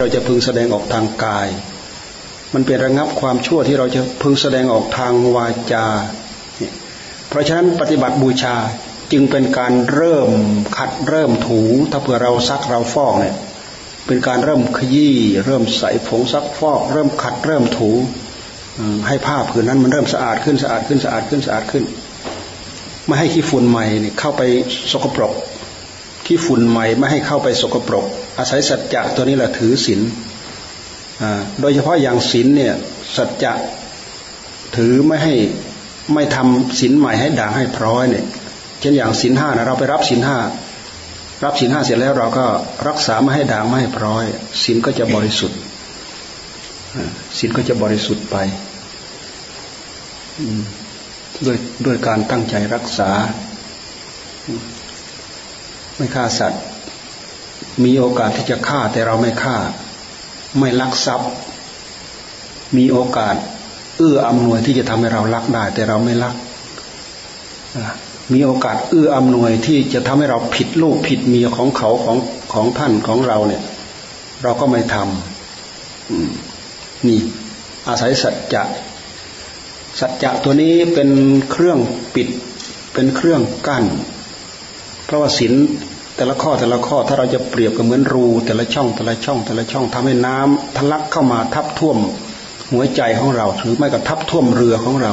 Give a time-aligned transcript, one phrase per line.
[0.00, 1.48] เราจะพึงแสดงออกทางกาย
[2.54, 5.86] มันเป็นระงับความชั่วที่เราจะพึงแสดงออกทางวาจา
[7.28, 8.56] เพราะฉะนั้นปฏิบัติบูชา
[9.12, 10.30] จึงเป็นการเริ่ม
[10.76, 13.34] ขัดเริ่มถู ถ้าเผื่อเราซักเราฟอกเนี่ย
[14.06, 15.14] เป็นการเริ่มขยี้
[15.46, 17.90] เริ่มใส่ผงซักฟอก เริ่มขัดเริ่มถู
[19.06, 21.84] ให้ผ้าผืนนั้นมันเริ่มสะอาดขึ้นสะอาดขึ้นสะอาดขึ้นสะอาดขึ้น
[23.06, 24.42] ไม่ให้ขี้ฝุ่นใหม่เนี่ยเข้าไป
[24.92, 25.34] สกปรก
[26.30, 28.06] ขี้ฝุ่นใหม่ไม่ให้เข้าไปสกปรก
[28.38, 30.00] อาศัยสัจจะตัวนี้แหละถือศีล
[31.60, 32.74] โดยเฉพาะอย่างศีลเนี่ย
[33.16, 33.52] สัจจะ
[34.76, 35.34] ถือไม่ให้
[36.14, 38.24] ไม่ทำศีลใหม่ให้ด่างให้พร้อยเนี่ย
[38.80, 40.38] เช่นอย่างศีลห้านะเราไปรับศีลห้า
[41.44, 42.46] รับศีลห้าเสร็จแล้วเราก็
[42.88, 44.24] รักษาไม่ให้ด่างไม่ให้พร้อย
[44.62, 45.58] ศีลก็จะบริสุทธิ์
[47.38, 48.36] ศีลก็จะบริสุทธิ์ไป
[51.46, 53.10] ด้วยด้วยการตั้งใจรักษา
[55.98, 56.62] ไม่ฆ่าสัตว์
[57.84, 59.56] มีโอกาสที่จะฆ่าแต่เราไม่ฆ่า
[60.58, 61.30] ไม่ลักทรัพย์
[62.76, 63.36] มีโอกาส
[63.98, 66.34] เอื้ออำนวยที่จะทำให้เราลักได้ แต่เราไม่ลัก
[68.32, 72.16] มีโอกาสเอื้ออำนวยที่จะทำให้เราผิดลูกผิดเมียของเขาของ
[72.52, 73.62] ของท่านของเราเนี่ย
[74.42, 77.18] เราก็ไม่ทำนี่
[77.88, 78.62] อาศัยสัจจะ
[80.00, 81.10] สัจจะตัวนี้เป็น
[81.50, 81.78] เครื่อง
[82.14, 82.28] ปิด
[82.94, 83.84] เป็นเครื่องกั้น
[85.04, 85.52] เพราะว่าศีล
[86.18, 91.98] แต่ละข้อแต่ละข้อถ้าเราจะเปรียบกับเหมือนรู แต่ละช่องแต่ละช่อง แต่ละช่องทำให้น้ำทะลักเข้ามาทับท่วม
[92.72, 95.12] หัวใจของเราหรือไม่ก็ทับท่วมเรือของเรา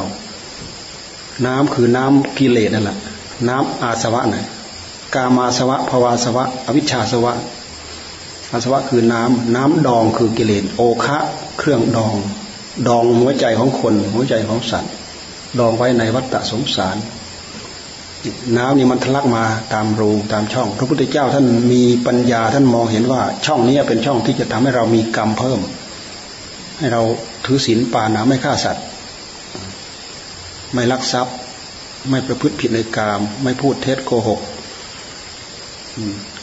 [1.46, 2.98] น้ำคือน้ำกิเลสนั่นแหละ
[3.48, 4.46] น้ำอาสวะน่ะ
[5.14, 7.32] กามาสวะภวาสวะ อวิชชาสวะ
[8.52, 11.18] อาสวะคือน้ำน้ำดองคือกิเลสโอคะ
[11.58, 12.14] เครื่องดอง
[12.88, 14.92] ดองหัวใจของคน หัวใจของสัตว์
[15.58, 16.96] ดองไว้ในวัฏฏะสงสาร
[18.56, 25.60] น้ำนี่มันทะลักมาตามรูตามช่อง พระพุทธเจ้าท่านมีปัญญาท่านมองเห็นว่าช่องนี้เป็นช่องที่จะทำให้เรามีกรรมเพิ่ม
[26.78, 27.02] ให้เรา
[27.44, 28.84] ถือศีลปานาไม่ฆ่าสัตว์
[30.74, 31.36] ไม่ลักทรัพย์
[32.10, 34.40] ไม่ประพฤติผิดในกาม ไม่พูดเท็จโกหก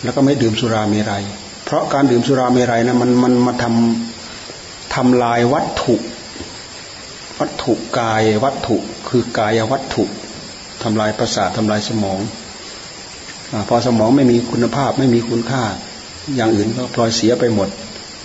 [0.03, 1.23] แล้วก็ไม่ดื่มสุราเมรัย
[1.65, 5.95] เพราะการดื่มสุราเมรัยนะมันมันมาทำทำลายวัตถุ
[7.39, 8.77] วัตถุกายวัตถุ
[9.09, 10.03] คือกายวัตถุ
[10.83, 12.19] ทำลายประสาททำลายสมอง
[13.51, 15.63] อพอสมองไม่มีคุณภาพไม่มีคุณค่า
[16.35, 17.69] อย่างอื่นก็พลอยเสียไปหมด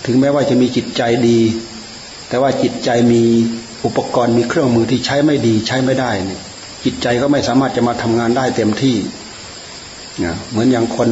[0.05, 1.39] ถึงแม้ว่าจะมีจิตใจดี
[2.27, 3.23] แต่ว่าจิตใจมี
[3.85, 6.41] อุปกรณ์มีเครื่องมือที่ใช้ไม่ดีใช้ไม่ได้เนี่ย
[6.85, 8.95] จิตใจก็ไม่สามารถจะมาทำงานได้เต็มที่
[10.49, 11.09] เหมือนอย่างคน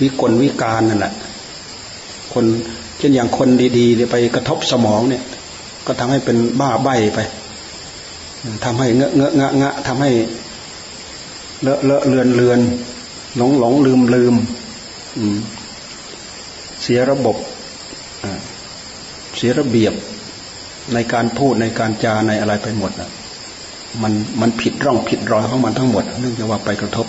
[0.00, 1.14] วิกลวิการนั่นแหละ
[2.32, 2.44] คน
[2.98, 3.48] เช่นอย่างคน
[3.78, 5.22] ดีๆไปกระทบสมองเนี่ย
[5.86, 7.20] ก็ทำให้เป็นบ้าใบ้ไป
[8.64, 10.10] ทำให้เงอะเงอะงะงะทำให้
[11.62, 12.60] เลอะเลอะเลือนเลือน
[13.36, 14.34] หลงหลงลืมลืม
[16.82, 17.36] เสียระบบ
[19.36, 19.94] เสียระเบียบ
[20.94, 23.10] ในการพูดในการจาในอะไรไปหมดอะ
[24.02, 27.06] มันมันผิดร่องผิดรอยของมันทั้งหมด เนื่องจากว่าไปกระทบ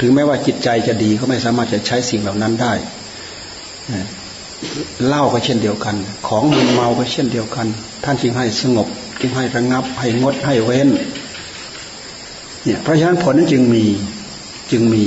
[0.00, 2.72] ถึงแม้ว่าจิตใจจะดีก็ไม่สามารถจะใช้สิ่งเหล่านั้นได้
[5.06, 5.96] เล่าก็เช่นเดียวกัน
[6.28, 7.66] ของมึนเมาก็เช่นเดียวกัน
[8.04, 8.88] ท่านจึงให้สงบ
[9.20, 10.88] จึงให้ระงับให้งดให้เว้น
[12.64, 13.84] เนี่ยเพราะฉะนั้นผลนั้นจึงมี
[14.70, 15.04] จึงมี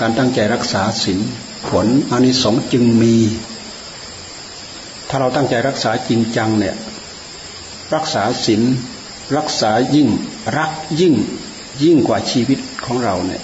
[0.00, 1.18] การตั้งใจรักษาศีล
[1.68, 3.14] ผลอานิสงส์จึงมี
[5.08, 6.74] ถ้าเราตั้งใจรักษาจริงจังเนี่ย
[7.94, 8.62] รักษาศีล
[9.36, 10.08] รักษายิ่ง
[10.56, 11.14] รักยิ่ง
[11.82, 13.42] ยิ่งกว่าชีวิตของเราเนี่ย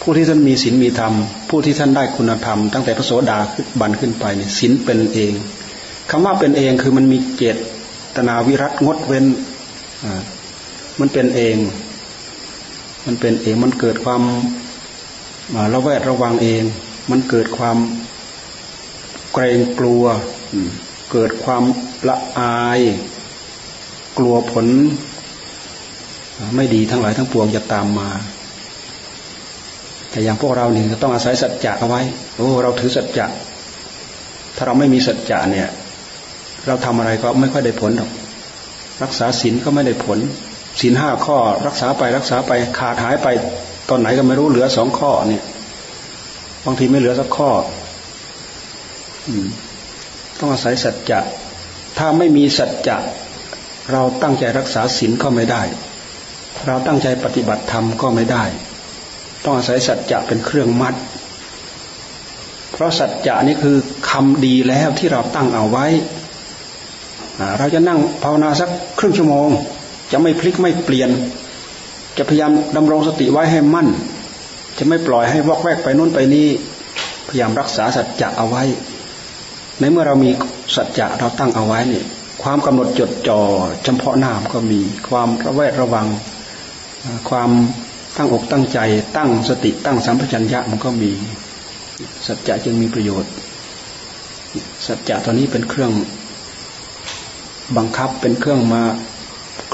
[0.00, 1.14] ผู้ที่ท่านมีศีลมีธรรม
[1.48, 3.38] ผู้ที่ท่านได้คุณธรรมตั้งแต่พระโสดา
[3.80, 5.32] บันขึ้นไปเนี่ยศีลเป็นเอง
[6.10, 7.42] คำว่าเป็นเองคือมันมีเจ
[8.16, 9.26] ตนาวิรัตงดเว้น
[11.00, 11.56] มันเป็นเอง
[13.06, 14.22] มันเป็นเองมันเกิดความ
[15.74, 16.62] ระแวดระวังเอง
[17.10, 17.76] มันเกิดความ
[19.32, 20.04] เกรงกลัว
[21.12, 21.62] เกิดความ
[22.08, 22.80] ละอาย
[24.18, 24.66] กลัวผล
[26.56, 28.08] ไม่ดีทั้งหลายทั้งปวงจะตามมา
[30.10, 32.02] แต่อย่างพวกเราเนี่ยต้องอาศัยสัจจะเอาไว้
[32.36, 33.26] โอ้ เราถือสัจจะ
[34.56, 35.68] ถ้าเราไม่มีสัจจะเนี่ย
[36.66, 38.10] เราทำอะไรก็ไม่ค่อยได้ผลหรอก
[39.02, 40.18] รักษาศีลก็ไม่ได้ผล
[40.80, 41.36] ศีลห้าข้อ
[41.66, 43.28] รักษาไปรักษาไปขาดหายไป
[43.88, 45.42] ตอนไหนก็ไม่รู้เหลือสองข้อเนี่ย
[46.64, 47.50] บางทีไม่เหลือสักข้อ
[50.38, 51.20] ต้องอาศัยสัจจะ
[51.98, 52.96] ถ้าไม่มีสัจจะ
[53.92, 55.62] เราตั้งใจรักษาศีลก็ไม่ได้
[56.66, 58.44] เราตั้งใจปฏิบัติธรรมก็ไม่ได้
[59.44, 60.94] ต้องอาศัยสัจจะเป็นเครื่องมัด
[62.72, 63.76] เพราะสัจจะนี่คือ
[64.10, 65.86] คำดีแล้วที่เราตั้งเอาไว้
[67.58, 68.68] เราจะนั่งภาวนาสัก
[68.98, 69.50] ครึ่งชั่วโมง
[70.16, 71.10] จะไม่พลิกไม่เปลี่ยน
[72.18, 73.88] จะพยายามดำรงสติไว้ให้มั่น
[74.78, 76.48] จะไม่ปล่อยให้วอกแวกไปนู้นไปนี้
[77.28, 78.62] พยายามรักษาสัจจะเอาไว้
[79.80, 80.30] ในเมื่อเรามี
[80.76, 82.04] สัจจะเราตั้งเอาไว้เนี่ย
[82.42, 83.40] ความกำหนดจดจ่อ
[83.84, 86.06] เฉพาะหน้ามก็มีความระแวดระวัง
[87.28, 87.50] ความ
[88.16, 88.78] ตั้งอกตั้งใจ
[89.16, 91.10] ตั้งสติตั้งสัมปชัญญะมันก็มี
[92.26, 93.32] สัจจะจึงมีประโยชน์
[94.86, 95.92] สัจจะตอนนี้เป็นเครื่อง
[97.76, 98.82] บังคับเป็นเครื่องมา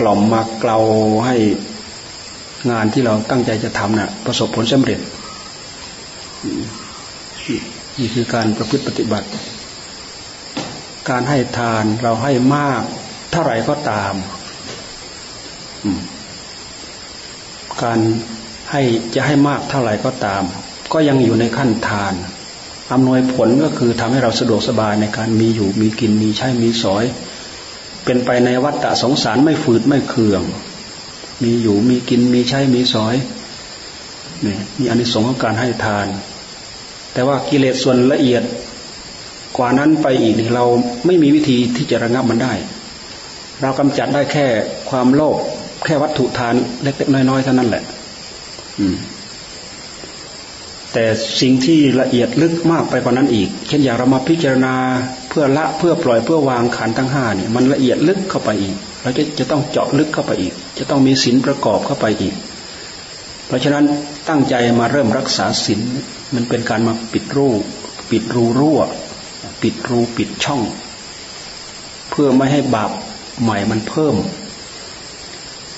[0.00, 0.78] กล่อมมาเกลา
[1.26, 1.36] ให้
[2.70, 5.00] งานที่เราตั้งใจจะทำนะ่ะ ประสบผลสำเร็จ
[7.98, 9.28] นี่คือการประพฤติปฏิบัติ
[11.10, 12.82] การให้ทานเราให้มาก
[13.32, 14.14] เท่าไหร่ก็ตาม
[17.82, 17.98] การ
[18.70, 18.82] ให้
[19.14, 20.42] จะให้มากเท่าไหร่ก็ตาม
[20.92, 22.14] ก็ยังอยู่ในขั้นทาน
[22.92, 27.04] อำนวยผลก็คือทำให้เราสะดวกสบายในการมีอยู่มีกินมีใช้มีสอย
[28.10, 30.42] เป็นไปในวัฏฏะสงสารไม่ฝืดไม่เคือง
[31.42, 33.14] มีอยู่มีกินมีใช้มีสอย
[34.44, 36.06] นี่มีอนิสงส์ของการให้ทาน
[37.12, 38.42] แต่ว่ากิเลสส่วนละเอียด
[39.56, 40.64] กว่านั้นไปอีกเรา
[41.06, 42.54] ไม่มีวิธีที่จะระงับมันได้
[43.60, 44.46] เรากำจัดได้แค่
[44.90, 45.36] ความโลภ
[45.84, 47.82] แค่วัตถุทานเล็กๆน้อยๆเท่านั้นแหละ
[48.78, 48.96] อืม
[50.92, 51.04] แต่
[51.40, 54.74] สิ่งที่ละเอียดลึกมากไปกว่านั้นอีก เช่นอย่างเรามาพิจารณา
[55.30, 62.34] เพื่อละเพื่อปล่อยเพื่อวางขันทั้งห้าเนี่ยมันละเอียดลึกเข้าไปอีก เราจะจะต้องเจาะลึกเข้าไปอีก จะต้องมีศีลประกอบเข้าไปอีก
[63.46, 63.84] เพราะฉะนั้น
[64.28, 65.80] ตั้งใจมาเริ่มรักษาศีล
[66.34, 67.48] มันเป็นการมาปิดรู
[68.10, 68.80] ปิดรูรั่ว
[69.62, 70.62] ปิดรูปิดช่อง
[72.10, 72.90] เพื่อไม่ให้บาป
[73.42, 74.14] ใหม่มันเพิ่ม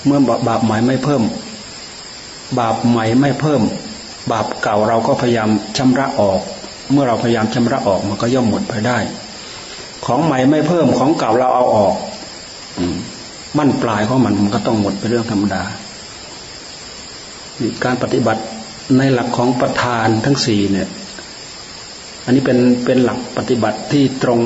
[0.05, 1.23] เมื่อบาปใหม่ไม่เพิ่ม
[2.59, 3.61] บาปใหม่ไม่เพิ่ม
[4.31, 6.39] บาปเก่าเราก็พยายามชำระออก
[6.91, 8.97] เมื่อเราพยายามชำระออกมันก็ย่อมหมดไปได้
[10.05, 11.95] ของใหม่ไม่เพิ่มของเก่าเราเอาออก
[13.57, 15.63] มั่นปลายของมันมันก็ต้องหมดเป็นเรื่องธรรมดา
[17.83, 18.41] การปฏิบัติ
[18.97, 20.89] ในหลักของประธานทั้งสี่เนี่ย
[22.25, 24.41] อันนี้เป็นเป็นหลักปฏิบัติที่ตรง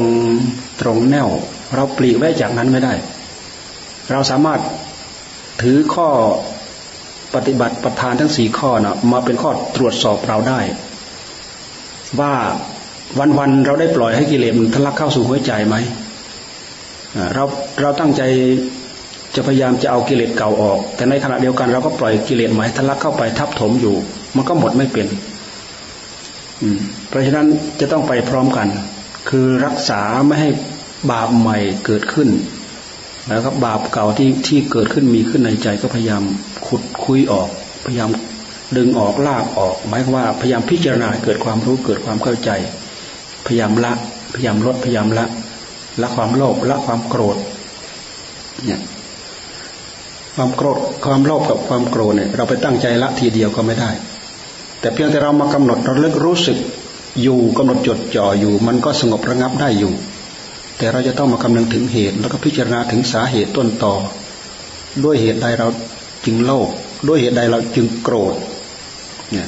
[0.81, 1.27] ตรงแนว
[1.75, 2.93] เราปลีกไว้จากนั้นไม่ได้
[4.11, 4.61] เราสามารถ
[5.61, 6.09] ถือข้อ
[7.35, 10.59] ปฏิบัติประธานทั้งสี่ข้อนะมาเป็นข้อตรวจสอบเราได้
[12.19, 12.33] ว่า
[13.19, 15.75] วันๆเราได้ปล่อยให้กิเลสมันทะลักเข้าสู่หัวใจไหม
[17.33, 17.43] เรา
[17.81, 18.21] เราตั้งใจ
[19.35, 23.95] จะพยายามจะเอากิเลสเก่าออก แต่ในขณะเดียวกันเราก็ปล่อยกิเลสใหม่ทะลักเข้าไปทับถมอยู่
[24.35, 25.07] มันก็หมดไม่เป็น
[27.09, 27.47] เพราะฉะนั้น
[27.79, 28.67] จะต้องไปพร้อมกัน
[29.29, 30.49] คือรักษาไม่ให้
[31.11, 32.29] บาปใหม่เกิดขึ้น
[33.27, 36.23] แล้วก็บาปเก่าที่ที่เกิดขึ้นมีขึ้นในใจก็พยายาม
[36.67, 37.49] ขุดคุยออก
[37.85, 38.09] พยายาม
[38.77, 42.49] ดึงออกลากออกหมายว่าพยายามพิจารณาเกิดความรู้เกิดความเข้าใจ
[43.47, 43.91] พยายามละ
[44.33, 45.25] พยายามลดพยายามละ
[46.01, 47.37] ละความโลภละความโกรธ
[48.65, 48.79] เนี่ย
[50.35, 53.91] ความโกรธความโลภกับความโกรธเนี่ยเราไปตั้งใจละทีเดียวก็ไม่ได้
[54.79, 56.57] แต่เพียงแต่เรามากำหนดเราเลิกรู้สึก
[57.21, 59.93] อยู่กำหนดจดจ่ออยู่ มันก็สงบระงับได้อยู่
[60.77, 63.93] แต่เราจะต้องมาคำนึงถึงเหตุ แล้วก็พิจารณาถึงสาเหตุต้นต่อ
[65.03, 65.67] ด้วยเหตุใดเรา
[66.25, 66.69] จึงโลภ
[67.07, 68.35] ด้วยเหตุใดเราจึงโกรธ
[69.31, 69.47] เนี่ย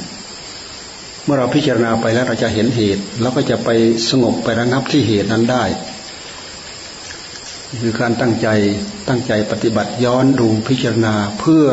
[1.24, 3.68] เมื่อเราพิจารณาไปแล้วเราจะเห็นเหตุ แล้วก็จะไป
[4.08, 5.64] สงบไประงับที่เหตุนั้นได้
[7.80, 8.48] คือการตั้งใจ
[9.08, 11.66] ตั้งใจปฏิบัติย้อนดูพิจารณาเพื่อ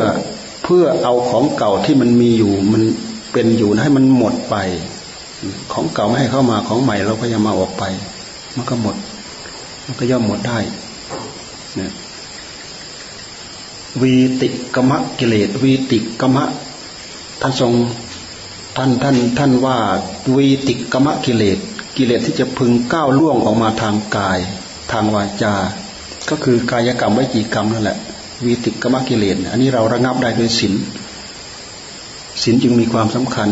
[0.64, 2.82] เพื่อเอาของเก่าที่มันมีอยู่มัน
[3.32, 4.56] เป็นอยู่ให้มันหมดไป
[5.72, 7.84] ของเก่าไม่ให้เข้ามาของใหม่เราพยายามมาออกไป
[8.56, 8.96] มันก็หมด
[9.84, 10.58] มันก็ย่อมหมดได้
[11.80, 11.92] นะ
[14.02, 16.44] วีติกมะกิเลสวีติกมะ
[17.40, 17.72] ท่านทรง
[18.76, 19.78] ท่านท่านท่านว่า
[20.34, 21.58] วีติกมะกิเลส
[21.96, 24.38] กิเลสที่จะพึงก้าวล่วงออกมาทางกาย
[24.92, 25.54] ทางวาจา
[26.28, 27.98] ก็คือกายกรรมวิจีกรรมนั่นแหละ
[28.44, 30.74] วีติกมะกิเลสอันนี้เราระงับได้โดยศีล
[32.42, 33.50] ศีลจึงมีความสำคัญ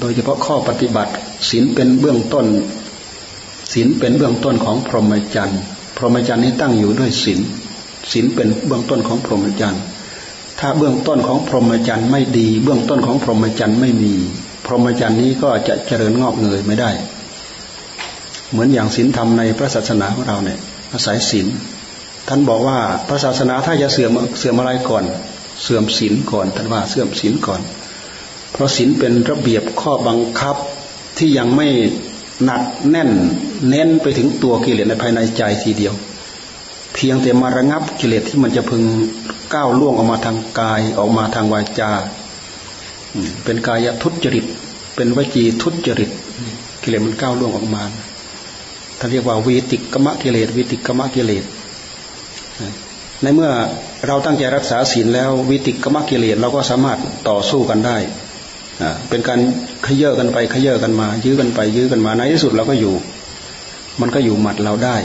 [0.00, 1.12] โดยเฉพาะข้อปฏิบัติ
[1.50, 2.46] ศีลเป็นเบื้องต้น
[3.72, 5.60] ศีลเป็นเบื้องต้นของพรหมจรรย์
[5.96, 7.40] พรหมจรรย์นี้ตั้งอยู่ด้วยศีล
[8.12, 9.82] ศีลเป็นเบื้องต้นของพรหมจรรย์
[10.58, 14.14] ถ้าเบื้องต้นของพรหมจรรย์ไม่ดี เบื้องต้นของพรหมจรรย์ไม่มี
[14.72, 16.90] รหมจรรย์นี้ก็จะเจริญงอกเงยไม่ได้
[18.50, 20.58] เหมือนอย่างศีลธรรมในพระศาสนาของเราเนี่ย
[20.92, 21.46] อาศัยศีล
[22.28, 25.04] ท่านบอกว่าพระศาสนาถ้าจะเสื่อมเสื่อมอะไรก่อน
[25.62, 27.60] เสื่อมศีลก่อนท่านว่าเสื่อมศีลก่อน
[28.52, 30.56] เพราะศีลเป็นระเบียบข้อบังคับ
[31.18, 31.68] ที่ยังไม่
[32.44, 33.10] หนักแน่น
[33.68, 35.94] เน้นไปถึงตัวกิเลสในภายในใจทีเดียว
[36.94, 38.82] เพียงแต่มาระงับกิเลสที่มันจะพึง
[39.54, 41.92] ก้าวล่วงออกมาทางกายออกมาทางวาจา
[43.44, 44.44] เป็นกายทุจริต
[45.00, 46.10] เป็นวจีทุจริต
[46.82, 47.82] กิเลสมันก้าวล่วงออกมา
[48.98, 51.44] ท่านเรียกว่าวีติกมะกิเลสวีติกมะกิเลส
[53.22, 53.50] ในเมื่อ
[54.06, 57.96] เราตั้งใจรักษาศีลแล้ววิติกรรมกิเลสเราก็สามารถต่อสู้กันได้
[59.08, 59.40] เป็นการ
[59.86, 62.94] ขยเยอะกันไปขยเยอะกันมา ยื้อกันไปยื้อกันมาในที่สุดเราก็อยู่
[64.00, 64.96] มันก็อยู่หมัดเราได้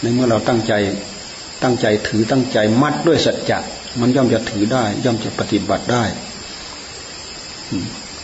[0.00, 0.72] ในเมื่อเราตั้งใจ
[1.62, 3.58] ตั้งใจถือตั้งใจมัดด้วยสัจจะ
[4.00, 6.04] มันย่อมจะถือได้ ย่อมจะปฏิบัติได้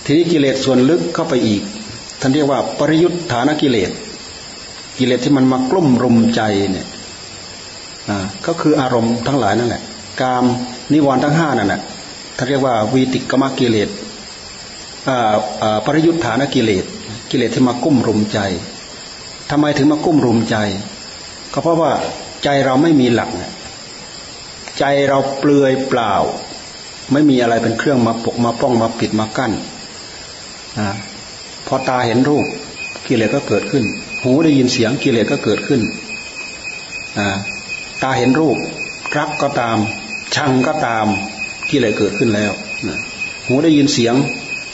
[0.08, 1.62] ทีนี้กิเลสส่วนลึกเข้าไปอีก
[2.20, 3.90] ท่านเรียกว่าปริยุทธานกิเลส
[4.98, 6.86] กิเลสที่มันมากลุ่มรุมใจเนี่ย
[8.46, 9.82] ก็คืออารมณ์ทั้งหลายนั่นแหละ
[10.20, 10.44] กาม
[10.92, 11.80] นิวรณ์ทั้งห้านั่นแหละ
[12.36, 13.88] ท่านเรียกว่าวีติกมกิเลส
[15.86, 16.84] ปริยุทธานกิเลส
[17.30, 18.38] กิเลสที่มากุ้มรุมใจ
[19.50, 20.56] ทำไมถึงมากุ้มรุมใจ
[21.52, 21.92] ก็เพราะว่า
[22.44, 23.30] ใจเราไม่มีหลัก
[24.78, 26.14] ใจเราเปลือยเปล่า
[27.12, 29.52] ไม่มีอะไรเป็นเครื่องมาปกมาป้องมาปิดมากั้น
[31.66, 32.46] พอตาเห็นรูป
[33.06, 33.84] กิเลสก็เกิดขึ้น
[34.22, 35.80] หูได้ยินเสียงกิเลสก็เกิดขึ้น
[38.02, 38.56] ตาเห็นรูป
[39.16, 39.78] รักก็ตาม
[40.34, 41.06] ชังก็ตาม
[41.70, 42.52] กิเลสเกิดขึ้นแล้ว
[43.46, 44.14] หูได้ยินเสียง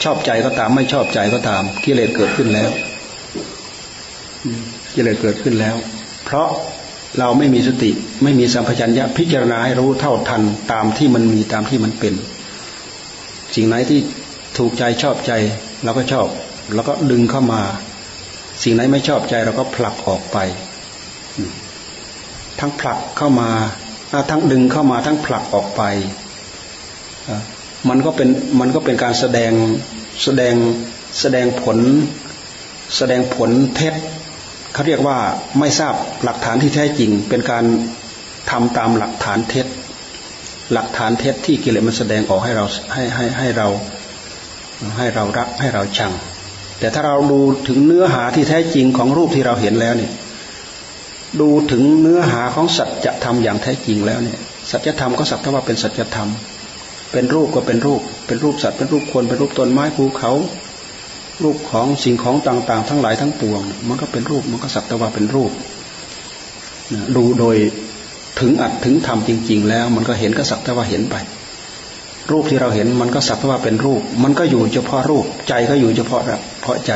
[0.03, 2.69] ชอบใจก็ตาม ไม่ชอบใจก็ตามกิเลสเกิดขึ้นแล้ว
[4.93, 5.75] กิเลสเกิดขึ้นแล้ว
[6.25, 6.49] เพราะ
[7.19, 7.91] เราไม่มีสติ
[8.23, 10.41] ไม่มีสัมผััญญะพิจารณาให้รู้เท่าทัน
[10.71, 12.13] ตามที่มันมีตามที่มันเป็น
[13.55, 13.99] สิ่งไหนที่
[14.57, 15.31] ถูกใจชอบใจ
[15.83, 16.27] เราก็ชอบ
[16.75, 17.61] แล้วก็ดึงเข้ามา
[18.63, 20.37] สิ่งไหนไม่ชอบใจเราก็ผลักออกไป
[22.59, 23.49] ทั้งผลักเข้ามา
[24.29, 25.81] ทั้งดึงเข้ามาทั้งผลักออกไป
[27.89, 29.51] มันก็เป็นมันก็เป็นการแสดง
[30.23, 30.55] แสดง
[31.19, 31.77] แสดงผล
[32.97, 33.93] แสดงผลเท็จ
[34.73, 35.17] เขาเรียกว่า
[35.59, 37.65] ไม่ทราบหลักฐานที่แท้จริง เป็นการ
[38.51, 39.67] ทำตามหลักฐานเท็จ
[40.73, 43.67] หลักฐานเท็จที่กิเลสมันแสดงออกให้เราให้ให้ให้เรา
[44.97, 46.13] ให้เรารักให้เราชัง
[46.79, 50.11] แต่ถ้าเราดูถึงเนื้อหาที่แท้จริงของรูปที่เราเห็นแล้วเนี่ย
[51.39, 54.39] ดูถึงเนื้อหาของสัจธรรมอย่างแท้จริงแล้วเนี่ย
[54.71, 56.29] สัจธรรมก็สักแต่ว่าเป็นสัจธรรม
[57.11, 60.31] เป็นรูปก็เป็นรูป เป็นรูปสัตว์เป็นรูปคนเป็นรูปต้นไม้ภูเขา
[61.43, 65.51] รูปของสิ่งของต่าง ๆ ทั้งหลายทั้งปวง มันก็เป็นรูปมันก็สักแต่ว่าเป็นรูป
[67.15, 67.57] ดูโดย
[68.39, 71.15] ถึงอัดถึงทำจริง ๆ แล้ว มันก็เห็นก็สักแต่ว่าเห็นไป
[72.31, 76.21] รูปที่เราเห็นมันก็สักว่าเป็นรูป มันก็อยู่เฉพาะรูป ใจก็อยู่เฉพาะ
[76.61, 76.91] เพราะใจ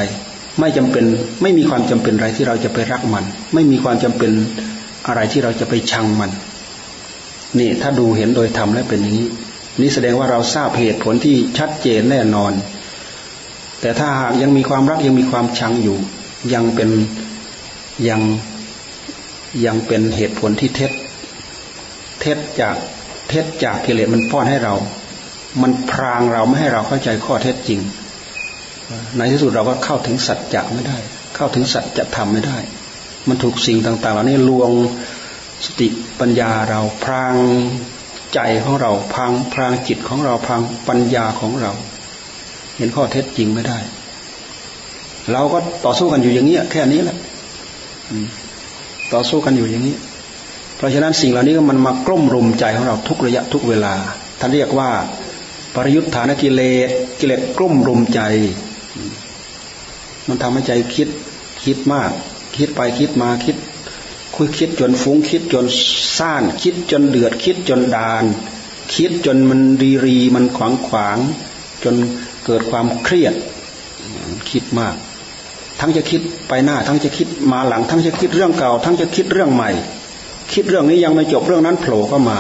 [0.60, 1.06] ไม่จำเป็น
[1.42, 4.32] ไม่มีความจำเป็นอะไรที่เราจะไปรักมัน ไม่มีความจำเป็น
[5.08, 6.32] อะไรที่เราจะไปชังมัน
[7.60, 9.30] นี่ถ้าดูเห็นโดยธรรมแล้วเป็นอย่างนี้
[9.82, 12.54] นี่แสดงว่าเราทราบเหตุผลที่ชัดเจนแน่นอน
[13.82, 15.98] แต่ถ้าหากยังมีความรักยังมีความชังอยู่
[16.54, 16.90] ยังเป็น
[18.08, 18.22] ยัง
[19.66, 20.92] ยังเป็นเหตุผลที่เท็จ
[22.20, 22.76] เท็จจาก
[23.30, 24.74] เท็จจากกิเลสมันป้อนให้เรา
[25.62, 27.80] มันพรางเราไม่ให้เราเข้าใจข้อเท็จจริง
[29.18, 30.98] ในที่สุดเราก็เข้าถึงสัจจะไม่ได้
[31.36, 32.58] เข้าถึงสัจธรรมไม่ได้
[33.28, 34.72] มันถูกสิ่งต่าง ๆ เหล่านี้ลวง
[35.66, 35.88] สติ
[36.20, 37.36] ปัญญาเราพราง
[38.34, 41.72] ใจของเราพังพรางจิตของเราพังปัญญาของเรา
[42.78, 43.80] เห็นข้อเท็จจริงไม่ได้
[45.32, 47.18] เราก็ต่อสู้กันอยู่อย่างนี้แค่นี้แหละ
[49.14, 49.96] ต่อสู้กันอยู่อย่างนี้
[50.78, 53.94] เพราะฉะนั้นสิ่งเหล่านี้ก็มันมากล้มรุมใจของเราทุกระยะทุกเวลา
[54.40, 54.90] ท่านเรียกว่า
[55.80, 58.20] ปริยุทธานกิเลสกิเลสกลุ้มรุมใจ
[60.28, 61.10] มันทำให้ใจคิด
[61.64, 62.12] คิดมาก
[62.58, 63.58] คิดไปคิดมาคิด
[64.36, 65.66] คุยคิดจนฟุ้งคิดจน
[66.18, 68.24] ซ่าน คิดจนเดือดคิดจนดาน
[68.96, 71.18] คิดจนมันรีรีมันขวางขวาง
[71.84, 71.96] จน
[72.46, 73.34] เกิดความเครียด
[74.50, 74.96] คิดมาก
[75.80, 79.70] ทั้งจะคิดไปหน้า ทั้งจะคิดมาหลัง ทั้งจะคิดเรื่องเก่า ทั้งจะคิดเรื่องใหม่
[80.54, 82.40] คิดเรื่องนี้ยังไม่จบเรื่องนั้นโผล่เข้ามา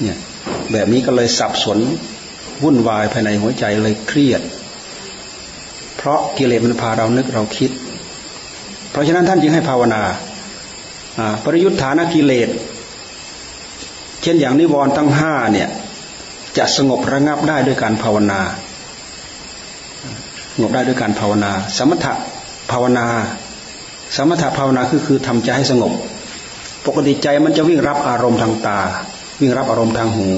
[0.00, 0.18] เนี่ย
[0.72, 1.78] แบบนี้ก็เลยสับสน
[2.62, 4.42] วุ่นวายภายในหัวใจเลยเครียด
[5.96, 7.70] เพราะกิเลสมันพาเรานึกเราคิด
[8.90, 10.02] เพราะฉะนั้นท่านจึงให้ภาวนา
[11.44, 12.48] ปริยุทธานกิเลส
[14.22, 15.68] เช่นอย่างนิวรณ์ตั้งห้าเนี่ย
[16.58, 18.40] จะสงบระงับได้ด้วยการภาวนา
[20.52, 22.12] สงบได้ด้วยการภาวนา สมถะ
[22.70, 23.06] ภาวนา
[24.16, 25.92] สมถะภาวนาคือคือทำใจให้สงบ
[26.86, 28.80] ปกติใจมันจะวิ่งรับอารมณ์ทางตา
[29.40, 30.28] วิ่งรับอารมณ์ทางหู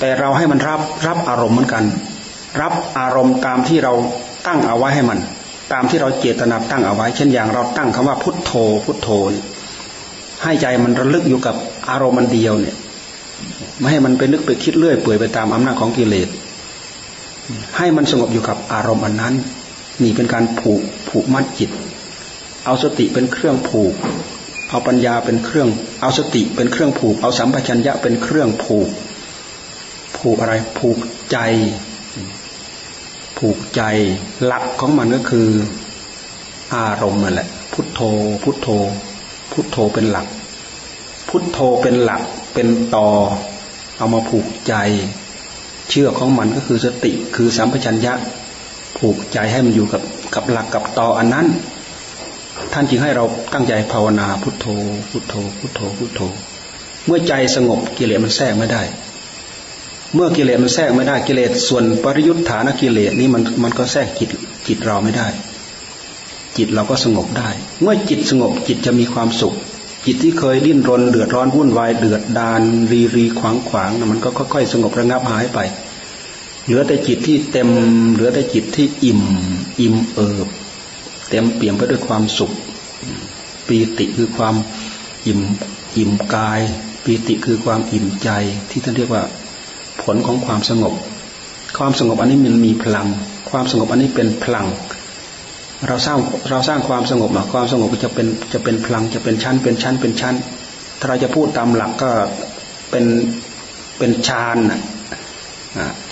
[0.00, 1.84] แต่เราให้มันรับรับอารมณ์เหมือนกัน
[2.60, 3.92] รับอารมณ์ตามที่เรา
[4.46, 5.18] ตั้งเอาไว้ให้มัน
[5.72, 8.52] ตามที่เราเจตนาตั้งเอาไว้ เช่นอย่างเราตั้งคำว่าพุทโธ
[8.84, 9.08] พุทโธ
[10.42, 11.54] ให้ใจมันระลึกอยู่กับ
[11.88, 12.76] อารมณ์มันเดียวเนี่ย
[13.78, 16.28] ไม่ให้มันไปนึกไปคิดเรื่อยเปื่อยไปตามอำนาจของกิเลส
[17.76, 19.34] ให้มันสงบอยู่กับอารมณ์อันนั้น
[20.02, 21.70] นี่เป็นการผูกผูกมัดจิต
[22.64, 23.92] เอาสติเป็นเครื่องผูก
[24.70, 25.68] เอาปัญญาเป็นเครื่อง
[26.00, 28.88] เอาสติเป็นเครื่องผูก เอาสัมปชัญญะเป็นเครื่องผูก
[30.20, 30.98] ผูกอะไรผูก
[31.32, 31.38] ใจ
[33.38, 33.82] ผูกใจ
[34.44, 35.48] หลักของมันก็คือ
[36.74, 38.00] อารมณ์นั่นแหละ พุทโธ
[38.42, 38.68] พุทโธ
[39.52, 40.26] พุทโธเป็นหลัก
[41.28, 42.22] พุทโธเป็นหลัก
[42.54, 43.08] เป็นต่อ
[43.98, 44.74] เอามาผูกใจ
[45.90, 48.14] เชื่อของมันก็คือสติคือสัมปชัญญะ
[48.98, 50.02] ผูกใจให้มันอยู่กับ
[50.34, 51.46] กับหลักกับต่ออันนั้น
[52.72, 54.66] ท่านจึงให้เราตั้งใจภาวนาพุทโธ
[55.10, 56.20] พุทโธ พุทโธพุทโธ
[57.06, 58.82] เมื่อใจสงบกิเลสมันแทรกไม่ได้
[60.14, 64.28] เมื่อกิเลสมันแทรกไม่ได้กิเลสส่วนปริยุทธานกิเลสนี้มันมันก็แทรกจิต
[64.66, 65.28] จิตเราไม่ได้
[66.56, 67.50] จิตเราก็สงบได้
[67.80, 69.54] เมื่อจิตสงบจิตจะมีความสุข
[70.06, 75.58] จิตที่เคยดิ้นรน เดือดร้อนวุ่นวายเดือดดานรีรีขวางขวางมันก็ค่อยๆสงบระงับหายไป
[76.64, 77.68] เหลือแต่จิตที่เต็ม
[78.12, 79.22] เหลือแต่จิตที่อิ่ม
[79.80, 80.48] อิ่มเอิบ
[81.30, 82.52] เต็มเปี่ยมไปด้วยความสุข
[83.66, 84.54] ปีติคือความ
[85.26, 85.40] อิ่ม
[85.96, 86.60] อิ่มกาย
[87.04, 88.28] ปีติคือความอิ่มใจ
[88.70, 89.22] ที่ท่านเรียกว่า
[90.14, 90.94] ลของความสงบ
[91.78, 93.06] ความสงบอันนี้มันมีพลัง
[93.50, 94.66] ความสงบอันนี้เป็นพลัง
[95.88, 96.18] เราสร้าง
[96.50, 100.34] เราสร้างความสงบนะความสงบจะเป็นจะเป็นพลังจะเป็นชั้น เป็นชั้นเป็นชั้น
[100.98, 102.10] ถ้าเราจะพูดตามหลักก็
[102.90, 103.04] เป็น
[103.98, 104.58] เป็นฌาน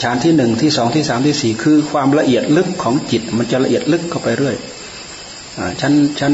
[0.02, 4.56] ฌานที่หนึ่งที่สองที่สามที่สี่คือความละเอียดลึกของจิต มันจะละเอียดลึกเข้าไปเรื่อย
[5.80, 6.32] ชั้นชั้น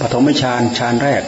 [0.00, 1.22] ปฐมฌานฌานแรก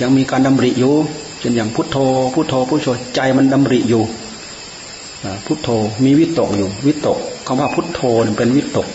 [0.00, 0.94] ยังมีการดำริอยู่
[1.38, 1.96] เช่นอย่างพุทโธ
[2.34, 4.02] พุทโธพุทโธใจมันดำริอยู่
[5.46, 5.68] พุทโธ
[6.04, 8.00] มีวิตกอยู่ วิตกคำว่าพุทโธ
[8.38, 8.86] เป็นวิตก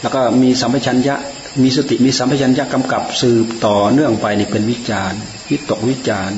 [0.00, 1.16] แล้วก็มีสัมปชัญญะ
[1.62, 5.12] มีสติมีสัมปชัญญะกำกับสืบต่อเนื่องไปนี่เป็นวิจาร
[5.50, 6.32] วิตกวิจาร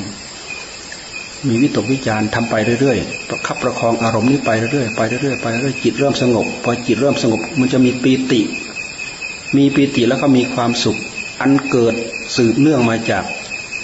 [1.48, 8.40] มีวิตกวิจารทำไปเรื่อยๆประคับประคองอารมณ์นี้ไปเรื่อยๆไปเรื่อยๆไปเรื่อยจิตเริ่มสงบพอจิตเริ่มสงบ มันจะมีปีติ
[9.56, 10.96] มีปีติแล้วก็มีความสุข
[11.40, 11.94] อันเกิด
[12.36, 13.25] สืบเนื่องมาจาก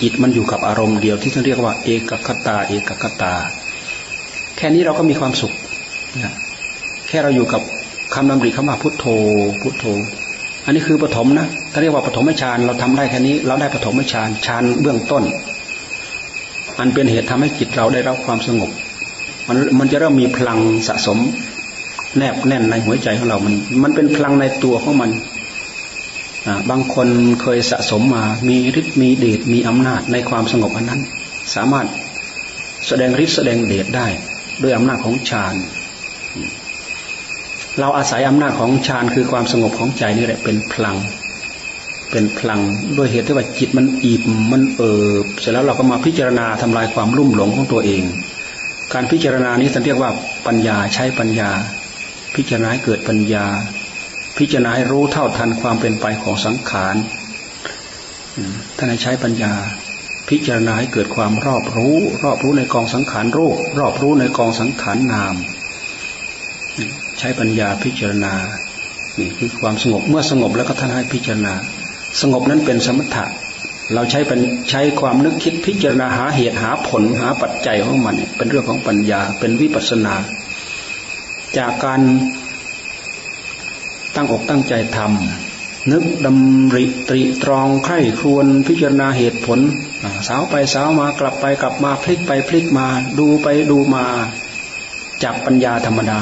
[0.00, 3.34] จิตมันอยู่กับอารมณ์เดียวที่ท่านเรียกว่า เอกคตา เอกคตา
[4.56, 5.52] แค่นี้เราก็มีความสุข
[6.22, 6.32] นะ
[7.08, 7.62] แค่เราอยู่กับ
[8.14, 9.06] คำนำริคำว่าพุทโธ
[9.62, 9.84] พุทโธ
[10.64, 15.22] อันนี้คือปฐมนะถ้าเรียกว่าปฐมฌานเราทำได้แค่นี้ เราได้ปฐมฌานฌานเบื้องต้น
[16.78, 18.70] อันเป็นเหตุทำให้จิตเราได้รับความสงบ
[19.48, 20.58] มันมันจะเริ่มมีพลัง
[20.88, 21.18] สะสม
[22.18, 25.10] แนบแน่นในหัวใจของเรา มัน มันเป็นพลังในตัวของมัน
[26.70, 27.08] บางคน
[27.42, 31.00] เคยสะสมมา มีฤทธิ์มีเดชมีอำนาจในความสงบอันนั้น
[31.54, 31.86] สามารถ
[32.86, 34.06] แสดงฤทธิ์แสดงเดชได้
[34.62, 35.54] ด้วยอำนาจของฌาน
[37.80, 40.96] เราอาศัยอำนาจของฌานคือความสงบของใจนี่แหละเป็นพลัง
[42.10, 42.60] เป็นพลัง
[42.96, 48.02] ด้วยเหตุที่ว่าจิตมันอิ่มมันเอิบเสร็จแล้วเราก็มาพิจารณาทำลายความรุ่มหลงของตัวเอง
[48.92, 50.10] การพิจารณานี้ท่านเรียกว่า
[50.46, 51.50] ปัญญาใช้ปัญญา
[52.34, 53.44] พิจารณาเกิดปัญญา
[54.38, 56.96] พิจารณาให้รู้เท่าทันความเป็นไปของสังขาร
[58.76, 59.52] ท่านใช้ปัญญา
[60.28, 65.34] พิจารณาให้เกิดความรอบรู้ รอบรู้ในกองสังขารรูปรอบรู้ในกองสังขารนาม
[67.18, 68.34] ใช้ปัญญาพิจารณา
[69.18, 71.54] นี่คือความสงบเมื่อสงบแล้วก็ท่านให้พิจารณา
[72.20, 73.24] สงบนั้นเป็นสมถะ
[73.94, 74.40] เราใช้เป็น
[74.70, 80.14] ใช้ความนึกคิดพิจารณาหาเหตุหาผลหาปัจจัยของมัน เป็นเรื่องของปัญญาเป็นวิปัสนา
[81.58, 82.00] จากการ
[84.16, 89.58] ตั้งอกตั้งใจทำนึกดำริตรีตรองไข้ครวนพิจารณาเหตุผล
[90.28, 92.86] สาวไปสาวมากลับไปกลับมาพลิกไปพลิกมา
[93.18, 94.04] ดูไปดูมา
[95.22, 96.20] จากปัญญาธรรมดา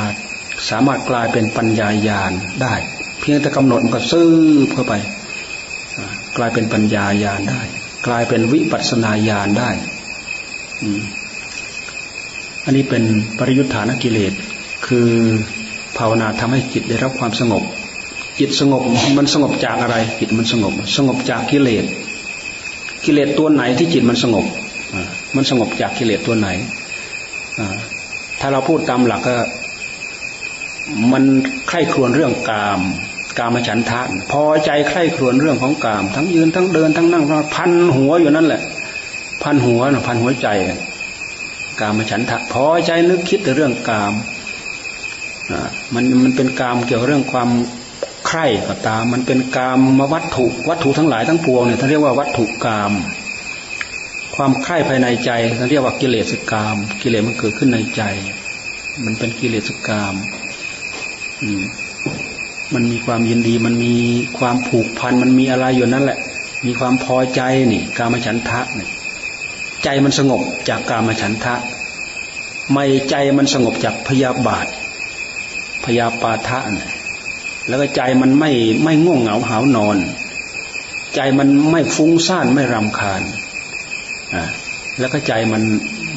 [0.68, 2.74] สามารถกลายเป็นปัญญาญาณได้
[3.20, 4.30] เพียงแต่กำหนดมันก็ซื้อ
[4.72, 4.94] เข้าไป
[6.36, 7.62] กลายเป็นปัญญาญาณได้
[8.06, 9.70] กลายเป็นวิปัสนาญาณได้
[12.64, 13.04] อันนี้เป็น
[13.38, 14.32] ปริยุทธานกิเลส
[14.86, 15.08] คือ
[15.98, 17.62] ภาวนาทำให้จิตได้รับความสงบ
[18.38, 18.82] จิตสงบ
[19.18, 21.84] มันสงบจากอะไร จิตมันสงบ สงบจากกิเลส
[23.04, 24.44] กิเลสตัวไหนที่จิตมันสงบ
[25.36, 26.48] มันสงบจากกิเลสตัวไหน
[28.40, 29.36] ถ้าเราพูดตามหลักก็
[31.12, 31.24] มัน
[31.68, 32.80] ใคร่ครวญเรื่องกาม
[33.38, 34.00] กามฉันทะ
[34.32, 38.60] พอใจใคร่ครวญเรื่องของกาม ทั้งยืนทั้งเดินทั้งนั่งพันหัวอยู่นั่นแหละ
[39.42, 40.48] พันหัวนะพันหัวใจ
[41.80, 44.12] กามฉันทะพอใจนึกคิดแต่เรื่องกาม
[45.94, 47.48] มันมันเป็นกามเกี่ยวเรื่องความ
[48.30, 52.92] ใคร่ก็ตาม มันเป็นกามมาวัตถุวัตถุทั้งหลายทั้งปวงเนี่ยท่านเรียกว่าวัตถุกาม
[54.34, 58.02] ความใคร่ภายในใจท่านเรียกว่ากิเลสกาม กิเลสมันเกิดขึ้นในใจ
[59.04, 60.14] มันเป็นกิเลสกาม
[61.42, 61.62] อืม
[62.74, 63.94] มันมีความยินดี มันมี
[64.38, 66.18] ความผูกพัน มันมีอะไรอยู่นั่นแหละ
[66.66, 67.40] มีความพอใจ
[67.72, 68.88] นี่กามฉันทะนี่
[69.84, 71.54] ใจมันสงบจากกามฉันทะ
[72.72, 74.66] ไม่ใจมันสงบจากพยาบาท
[75.84, 76.88] พยาปาทะเนี่ย
[77.68, 78.50] แล้วก็ใจมันไม่
[78.84, 79.96] ไม่ง่วงเหงาหานอน
[81.14, 83.22] ใจมันไม่ฟุ้งซ่านไม่รำคาญ
[84.34, 84.44] อ่า
[84.98, 85.62] แล้วก็ใจมัน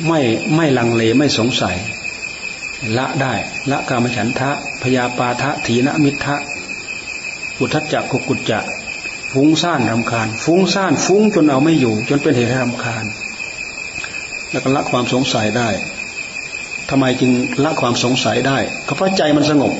[0.07, 0.19] ไม่
[0.55, 1.77] ไม่ลังเลไม่สงสัย
[2.97, 3.33] ละได้
[3.71, 4.51] ละกามฉันทะ
[4.81, 6.35] พยาปาทะถีนมิทะ
[7.59, 8.59] อุทัจจะกุกุจจะ
[9.33, 13.05] ฟุ้งซ่านรำคาญ ฟุ้งซ่านฟุ้งจนเอาไม่อยู่ จนเป็นเหตุให้รำคาญ
[14.51, 15.69] แล้วก็ละความสงสัยได้
[16.89, 17.31] ทำไมจึง
[17.63, 19.73] ละความสงสัยได้ก็เพราะใจมันสงบ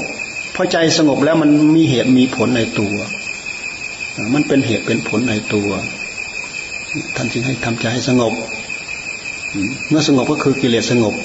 [0.56, 2.96] พอใจสงบแล้วมันมีเหตุมีผลในตัว
[4.34, 5.70] มันเป็นเหตุเป็นผลในตัว
[7.16, 8.34] ท่านจึงให้ทำใจให้สงบ
[9.90, 11.16] เมื่อสงบก็คือกิเลสสงบ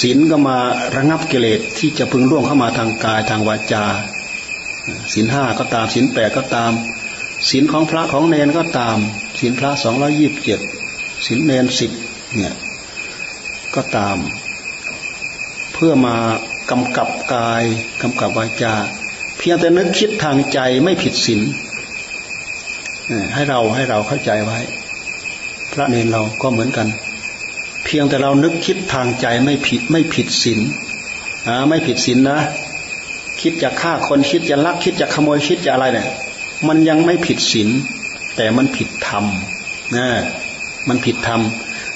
[0.00, 0.58] ศีลก็มา
[0.96, 3.84] ระงับกิเลสที่จะพึงร่วงเข้ามาทางกายทางวาจา
[5.12, 6.72] ศีลห้าก็ตามศีลแปดก็ตาม
[7.48, 8.98] ศีลของพระของเนนก็ตาม
[9.38, 10.60] ศีลพระสองร้อยี่บเจ็ด
[11.26, 11.90] ศีลเนนสิบ
[12.34, 12.54] เนี่ย
[13.74, 14.18] ก็ตาม
[15.72, 16.16] เพื่อมา
[16.70, 17.64] กำกับกาย
[18.02, 18.74] กำกับวาจา
[19.38, 21.40] เพียงแต่นึกคิดทางใจไม่ผิดศีล
[23.34, 24.58] ให้เราให้เราเข้าใจไว้
[25.72, 26.88] พระเนนเราก็เหมือนกัน
[27.84, 30.60] เพียงแต่เรานึกคิดทางใจไม่ผิดไม่ผิดศีล
[31.68, 32.38] ไม่ผิดศีลนะ
[33.40, 36.06] คิดจะฆ่าคนคิดจะลักคิดจะขโมยคิดจะอะไรเนี่ย
[36.68, 37.68] มันยังไม่ผิดศีล
[38.36, 39.24] แต่มันผิดธรรม
[39.96, 40.08] นะ
[40.88, 41.40] มันผิดธรรม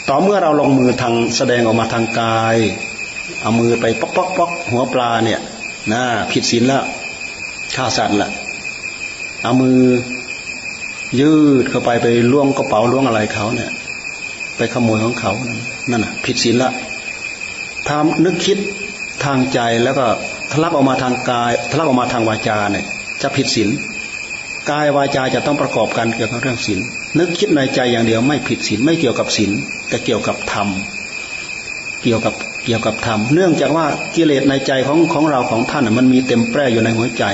[0.09, 2.56] ต่อเมื่อเราลงมือทางแสดงออกมาทางกาย
[3.42, 5.40] เอามือไปป๊อกป๊อกป๊อกหัวปลาเนี่ย
[5.92, 6.83] นะผิดศีลล้ว
[7.74, 8.31] ฆ่าสัตว์ละ
[9.42, 9.81] เอามือ
[11.20, 13.70] ยืดเข้าไปไปล่วงกระเป๋าล่วงอะไรเขาเนี่ย
[14.57, 15.33] ไปขโมยของเขา
[15.90, 16.70] นั่นน่ะ ผิดศีลละ
[17.88, 18.59] ทำนึกคิด
[19.24, 20.07] ทางใจแล้วก็
[20.53, 22.85] ทะลักออกมาทางกายทะลักออกมาทางวาจาเนี่ย
[23.22, 23.68] จะผิดศีล
[24.70, 26.81] กายวาจาจะต้องประกอบกันเกี่ยวกับเรื่องศีล
[27.18, 29.50] นึกคิดในใจอย่างเดียวไม่ผิดศีลไม่เกี่ยวกับศีล
[29.88, 30.68] แต่เกี่ยวกับธรรม
[32.03, 37.25] เกี่ยวกับ เกี่ยวกับธรรมเนื่องจากว่ากิเลสในใจของของเราของท่านมันมีเต็มแปร่อยู่ในหัวใจ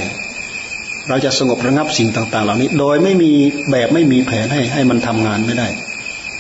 [1.09, 3.31] เราจะสงบระงับสิ่งต่าง ๆ เหล่านี้ โดยไม่มี
[3.71, 5.69] แบบไม่มีแผนให้ให้มันทำงานไม่ได้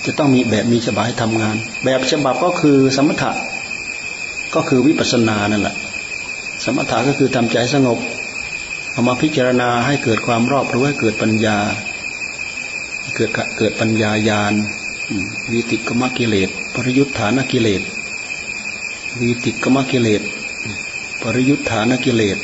[0.07, 3.33] จะต้องมีแบบมีฉบับให้ทำงาน แบบฉบับก็คือสมถะ
[4.55, 5.77] ก็คือวิปัสสนานั่นแหละ
[6.64, 7.99] สมถะก็คือทำใจสงบ
[8.92, 11.59] เอามาพิจารณาให้เกิดความรอบรู้ให้เกิดปัญญา
[13.14, 14.53] เกิดเกิดปัญญาญาณ
[15.53, 17.83] วิติกมกิเลสปริยุทธานกิเลส
[19.20, 20.22] วิติกมกิเลส
[21.22, 22.38] ปริยุทธานกิเลส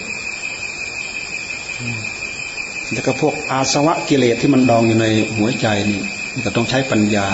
[2.92, 5.06] แล้วก็พวกอาสวะกิเลสที่มันดองอยู่ใน
[5.36, 6.00] หัวใจนี่
[6.46, 7.28] ก็ต้องใช้ปัญญา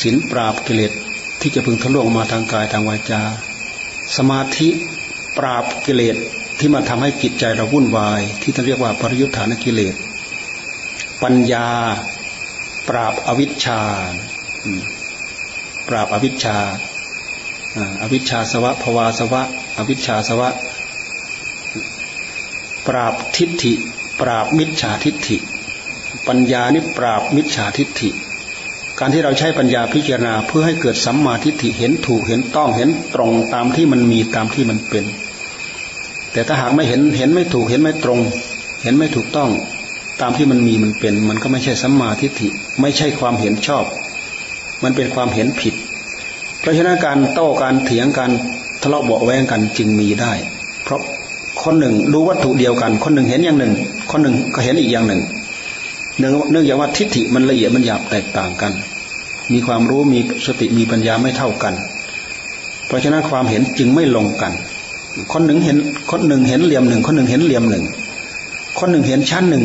[0.00, 0.92] ศีลปราบกิเลส
[1.40, 3.22] ที่จะพึงทะลุออกมาทางกายทางวาจา
[4.16, 4.68] สมาธิ
[5.38, 6.16] ปราบกิเลส
[6.58, 9.94] ที่มันทำให้จิตใจเราวุ่นวาย ที่ท่านเรียกว่าปริยุทธานกิเลส
[11.22, 11.68] ปัญญา
[12.88, 13.80] ปราบอวิชชา
[15.88, 16.58] ปราบอวิชชา
[18.02, 19.42] อวิชชาสวะภวาสวะ
[19.78, 20.50] อวิชชาสวะ
[22.86, 23.72] ปราบทิฏฐิ
[24.20, 25.36] ปราบมิจฉาทิฏฐิ
[26.28, 28.10] ปัญญานี่ปราบมิจฉาทิฏฐิ
[28.98, 35.04] การที่เราใช้ปัญญาพิจารณาเพื่อให้เกิดสัมมาทิฏฐิเห็นถูกเห็นต้องเห็นตรงตามที่มันมีตามที่มันเป็น
[36.32, 38.20] แต่ถ้าหากไม่เห็นเห็นไม่ถูกเห็นไม่ตรง
[38.82, 39.50] เห็นไม่ถูกต้อง
[40.20, 42.48] ตามที่มันมีมันเป็น มันก็ไม่ใช่สัมมาทิฏฐิ
[42.80, 43.84] ไม่ใช่ความเห็นชอบ
[44.82, 45.74] มันเป็นความเห็นผิด
[46.60, 48.30] เพราะฉะนั้นการโต้การเถียงกัน
[48.82, 50.32] ทะเลาะเบาแวงกันจึงมีได้
[50.84, 51.00] เพราะ
[51.62, 53.72] คนหนึ่งดูวัตถุเดียวกัน คนหนึ่งเห็นอย่างหนึ่ง
[54.10, 55.20] คนหนึ่งก็เห็นอีกอย่างหนึ่ง
[56.18, 58.72] เนื่องเนื่องจากว่าทิฏฐิมันละเอียดมันหยาบแตกต่างกัน
[59.52, 61.74] มีความรู้มีสติมีปัญญาไม่เท่ากัน
[62.86, 64.52] เพราะฉะนั้นความเห็นจึงไม่ลงกัน
[65.32, 65.76] คนหนึ่งเห็น
[66.10, 67.84] คนหนึ่งเห็นเหลี่ยมหนึ่ง คนหนึ่งเห็นเหลี่ยมหนึ่ง
[68.78, 69.64] คนหนึ่งเห็นชั้นหนึ่ง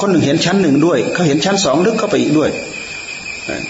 [0.00, 2.50] คนหนึ่งเห็นชั้นหนึ่งด้วย เขาเห็นชั้นสองลึกเข้าไปอีกด้วย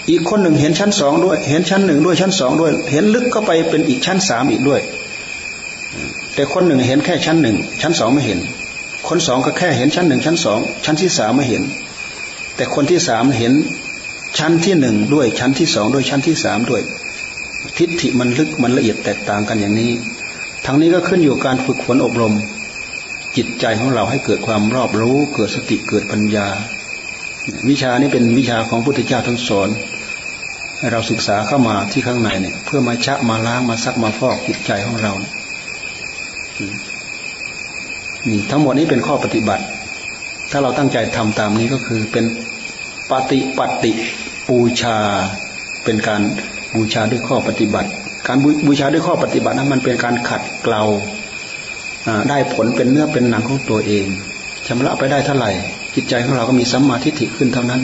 [0.09, 4.81] อีกคนหนึ่งเห็นชั้นสองด้วย เห็นชั้นหนึ่งด้วยชั้นสองด้วย เห็นลึกเข้าไปเป็นอีกชั้นสามอีกด้วย
[6.33, 8.39] แต่คนหนึ่งเห็นแค่ชั้นหนึ่งชั้นสองไม่เห็น
[9.07, 11.63] คนสองก็แค่เห็นชั้นหนึ่งชั้นสองชั้นที่สามไม่เห็น
[12.55, 13.53] แต่คนที่สามเห็น
[14.37, 16.81] ชั้นที่หนึ่งด้วยชั้นที่สองด้วยชั้นที่สามด้วย
[17.77, 19.91] ทิฏฐิมันลึกมันละเอียดแตกต่างกันอย่างนี้
[20.65, 22.33] ทั้งนี้ก็ขึ้นอยู่การฝึกฝนอบรม
[23.37, 26.47] จิตใจของเราให้เกิดความรอบรู้ เกิดสติเกิดปัญญา
[27.69, 29.69] วิชานี้เป็นวิชาของพุทธเจ้าทั้งสอน
[30.91, 35.13] เราศึกษาเข้ามาที่ข้างในเนี่ย เพื่อมาชะมาล้างมาซักมาฟอกจิตใจของเรา
[38.29, 39.63] นี่ทั้งหมดนี้เป็นข้อปฏิบัติ
[40.51, 42.25] ถ้าเราตั้งใจทำตามนี้ก็คือเป็น
[43.11, 43.91] ปฏิปฏิ
[44.47, 44.97] ปูชา
[45.83, 46.21] เป็นการ
[46.75, 47.89] บูชาด้วยข้อปฏิบัติ
[48.27, 50.83] การบูชาด้วยข้อปฏิบัตินั้นมันเป็นการขัดเกลา
[52.29, 54.05] ได้ผลเป็นเนื้อเป็นหนังของตัวเอง
[54.67, 55.51] ชำระไปได้เท่าไหร่
[55.99, 57.81] จิตใจของเราก็มีสัมมาทิฏฐิขึ้นเท่านั้น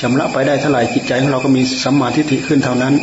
[0.00, 2.94] ชำระไปได้เท่าไหร่จิตใจของเราก็มีสัมมาทิฏฐิขึ้นเท่านั้น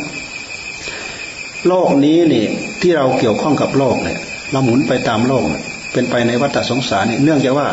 [1.68, 2.44] โลกนี้นี่
[2.80, 4.18] ที่เราเกี่ยวข้องกับโลกเนี่ย
[4.50, 5.44] เราหมุนไปตามโลก
[5.92, 7.68] เป็นไปในวัฏสงสารเนี่ยเนื่องจากว่า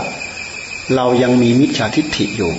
[0.96, 2.52] เรายังมีมิจฉาทิฏฐิอยู่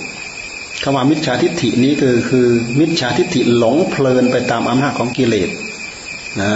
[0.82, 2.46] คำว่ามิจฉาทิฏฐินี้คือคือ
[2.80, 5.50] มิจฉาทิฏฐิหลงเพลินไปตามอำนาจของกิเลส
[6.42, 6.52] นะ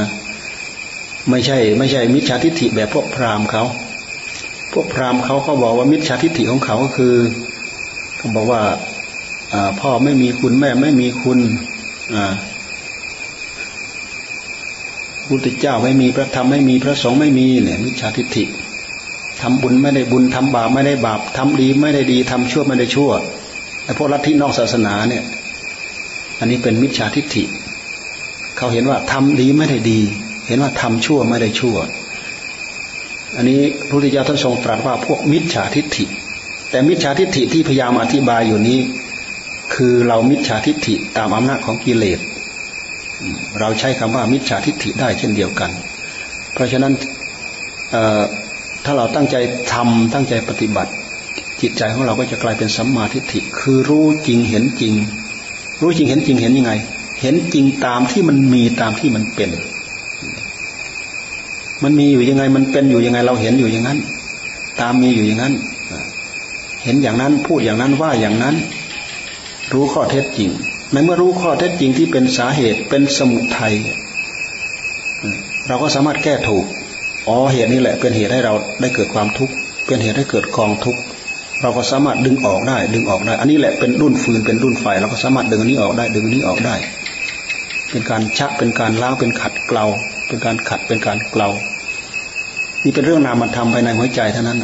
[1.30, 3.64] ไม่ใช่ไม่ใช่มิจฉาทิฏฐิแบบพวกพราหมณ์เขา
[4.74, 7.14] พวกพราหมณ์เขาเขาบอกว่ามิจฉาทิฏฐิของเขาก็คือ
[8.16, 8.62] เขาบอกว่า
[9.80, 11.38] พ่อไม่มีคุณแม่ไม่มีคุณ
[15.26, 18.48] พุทธเจ้าไม่มีพระธรรมไม่มีพระสงฆ์ไม่มีเนี่ย มิจฉาทิฏฐิท
[19.42, 23.10] ทำบุญไม่ได้บุญทำบาปไม่ได้บาปทำดีไม่ได้ดีทำชั่วไม่ได้ชั่ว
[23.84, 25.22] ไอ้พวกลัทธินอกศาสนาเนี่ย
[26.38, 27.44] อันนี้เป็นมิจฉาทิฏฐิ
[28.56, 30.00] เขาเห็นว่าทำดีไม่ได้ดี
[30.46, 31.76] เห็นว่าทำชั่วไม่ได้ชั่ว
[33.36, 36.04] อันนี้พระพุทธเจ้าท่านทรงตรัสว่าพวกมิจฉาทิฏฐิ
[36.70, 38.78] แต่มิจฉาทิฏฐิที่พยายามอธิบายอยู่นี้
[39.74, 42.18] คือเรามิจฉาทิฏฐิตามอำนาจของกิเลส
[43.60, 45.70] เราใช้คำว่ามิจฉาทิฏฐิได้เช่นเดียวกัน
[46.52, 46.92] เพราะฉะนั้น
[48.84, 49.36] ถ้าเราตั้งใจ
[49.72, 50.92] ทำตั้งใจปฏิบัติ
[51.60, 54.94] จิตใจของเราก็จะกลายเป็นสัมมาทิฏฐิ คือรู้จริงเห็นจริง
[55.80, 56.72] รู้จริงเห็นจริงเห็นยังไง
[57.20, 59.50] เห็นจริงตามที่มันมีตามที่มันเป็น
[61.82, 63.98] มันมีอยู่ยังไง มันเป็นอยู่ยังไง เราเห็นอยู่อย่างนั้น
[64.80, 65.54] ตามมีอยู่อย่างนั้น
[66.84, 68.54] เห็นอย่างนั้นพูดอย่างนั้นว่าอย่างนั้น
[69.72, 70.50] รู้ข้อเท็จจริง
[70.92, 73.74] ในเมื่อรู้ข้อเท็จจริงที่เป็นสาเหตุเป็นสมุทัย
[75.68, 76.64] เราก็สามารถแก้ถูก
[77.28, 79.54] อ๋อเหตุนี้แหละ เป็นเหตุให้เราได้เกิดความทุกข์
[79.86, 81.00] เป็นเหตุให้เกิดกองทุกข์
[81.62, 86.74] เราก็สามารถดึงออกได้ ดึงออกได้ อันนี้แหละเป็นรุ่นฟืนเป็นรุ่นไฟ เราก็สามารถดึงอันนี้ออกได้ ดึงอันนี้ออกได้
[87.90, 89.86] เป็นการชัก เป็นการล้าง เป็นขัดเกลา
[90.34, 91.50] เป็นการขัดเป็นการเกลา
[92.84, 94.58] นี่เป็นเรื่องนามธรรมภายในหัวใจเท่านั้น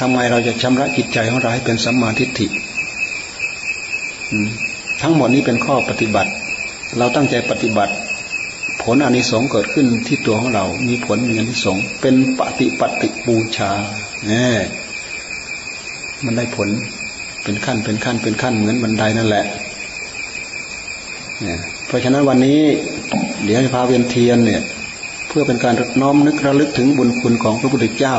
[0.00, 2.46] ทำไมเราจะชำระจิตใจของเราให้เป็นสัมมาทิฏฐิ
[5.00, 6.30] ทั้งหมดนี้เป็นข้อปฏิบัติ
[6.98, 7.92] เราตั้งใจปฏิบัติ
[8.82, 13.70] ผลอนิสงส์เกิดขึ้นที่ตัวของเรา มีผลมีอนิสงส์เป็นปฏิปฏิบูชา
[14.28, 14.60] เนี่ย
[16.24, 16.68] มันได้ผล
[17.42, 19.44] เป็นขั้นเป็นขั้นเป็นขั้นเหมือนบันไดนั่นแหละ
[21.42, 21.56] เนี่
[21.86, 22.60] เพราะฉะนั้นวันนี้
[23.44, 24.62] เดี๋ยวจะพาเวียนเทียนเนี่ย
[25.28, 28.16] เพื่อเป็นการน้อมนึกระลึกถึงบุญคุณของพระพุทธเจ้า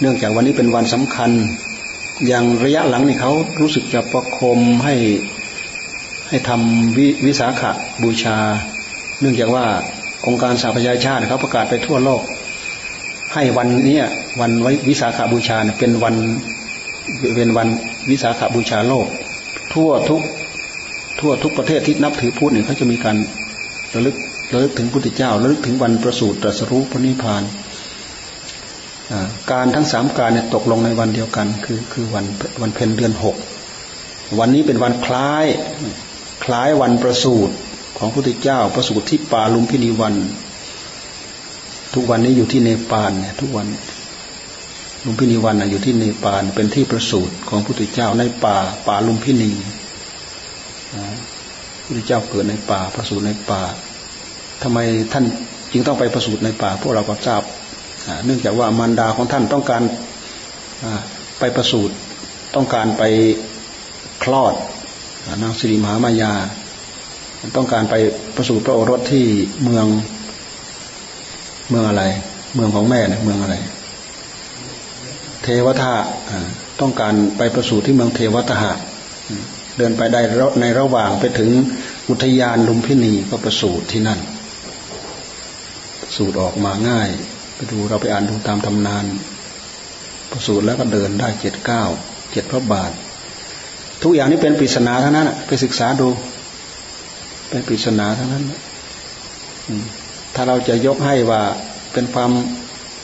[0.00, 1.30] เนื่องจากวันนี้เป็นวันสำคัญ
[2.26, 4.94] อย่างระยะหลังนี่เขารู้สึกจะประคมให้
[6.28, 7.62] ให้ทำววิสาข
[8.02, 8.38] บูชา
[9.20, 9.64] เนื่องจากว่า
[10.26, 12.22] องค์การสหประชาชาติเขาประกาศไปทั่วโลก
[13.34, 14.00] ให้วันนี้
[14.40, 16.14] วันไว้วิสาขาบูชาเนี่ยเป็นวัน
[17.36, 17.68] เป็นวัน
[18.10, 19.06] วิสาขาบูชาโลก
[19.74, 20.22] ทั่วทุก
[21.20, 23.16] ทั่วทุกประเทศที่นับถือพุทธเนี่ยเขาจะมีการ
[23.94, 24.16] ระลึก
[24.52, 27.42] ระลึกถึงพุทธเจ้าระลึกถึงวันประสูติตรัสรู้พระนิพพาน
[29.50, 32.24] การทั้งสามการเนี่ยตกลงในวันเดียวกัน คือคือวัน
[32.60, 33.36] วันเพ็ญเดือนหก
[34.38, 35.46] วันนี้เป็นวันคล้าย
[36.44, 37.54] คล้ายวันประสูติ
[37.98, 40.14] ของพระพุทธเจ้าประสูติที่ป่าลุมพินีวัน
[41.94, 43.66] ทุกวันนี้อยู่ที่เนปาลเนี่ยทุกวัน
[45.04, 49.52] ลุมพินีวันอยู่ที่เนปาลเป็นที่ประสูติของพระพุทธเจ้าในป่าป่าลุมพินี
[51.90, 53.62] พระพุทธเจ้าเกิดในป่าประสูติในป่า
[54.62, 54.78] ทำไม
[55.12, 55.24] ท่าน
[55.72, 57.42] จึงต้องไปประสูติในป่า พวกเราก็ทราบ
[58.24, 59.82] เนื่องจากว่ามารดาของท่านต้องการ
[61.38, 61.94] ไปประสูติ
[62.54, 63.02] ต้องการไป
[64.22, 64.54] คลอด
[65.42, 66.32] นางสิริมหามายา
[67.56, 67.94] ต้องการไป
[68.36, 69.24] ประสูติพระโอรสที่
[69.62, 69.86] เมือง
[71.68, 72.04] เมืองอะไร
[72.54, 73.56] เมืองของแม่เนี่ยเมืองอะไร
[75.42, 75.94] เทวทา
[76.80, 78.72] ต้องการไปประสูติที่เมืองเทวทหะ
[79.80, 80.20] เดินไปได้
[80.60, 81.50] ในระหว่างไปถึง
[82.08, 84.20] อุทยานลุมพินีก็ประสูติที่นั่น
[86.16, 87.08] สูตรออกมาง่าย
[87.54, 89.04] ไปดูเราไปอ่านดูตามตำนาน
[90.30, 91.84] ประสูติแล้วก็เดินได้เจ็ดเก้า
[92.32, 92.92] เจ็ดพระบาท
[94.02, 96.08] ทุกอย่างนี้เป็นปริศนาทั้งนั้นไปศึกษาดู
[97.48, 98.44] เป็นปริศนาทั้งนั้น
[100.34, 101.42] ถ้าเราจะยกให้ว่า
[101.92, 102.32] เป็นความ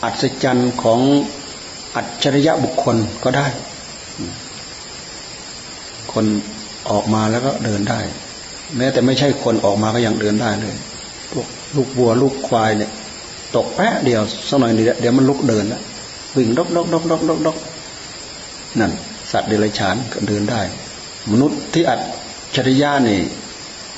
[0.04, 1.00] อัศจรรย์ของ
[1.96, 3.46] อัจฉริยะบุคคลก็ได้
[6.12, 6.26] คน
[6.92, 8.00] ออกมาแล้วก็เดินได้
[8.76, 10.76] แม้แต่ไม่ใช่คนออกมาก็ยังเดินได้เลย
[11.32, 11.46] พวก
[11.76, 12.90] ลูกวัวลูกควายเนี่ย
[13.56, 15.82] ตกแป๊ะเดียวสักหน่อยเดี๋ยวมันลุกเดินแล้ว
[16.36, 17.56] วิ่งดกดกดกดกดกดก
[18.80, 18.92] นั่น
[19.32, 20.60] สัตว์เดรัจฉานก็เดินได้
[21.32, 22.00] มนุษย์ที่อัด
[22.56, 23.20] จริยานี่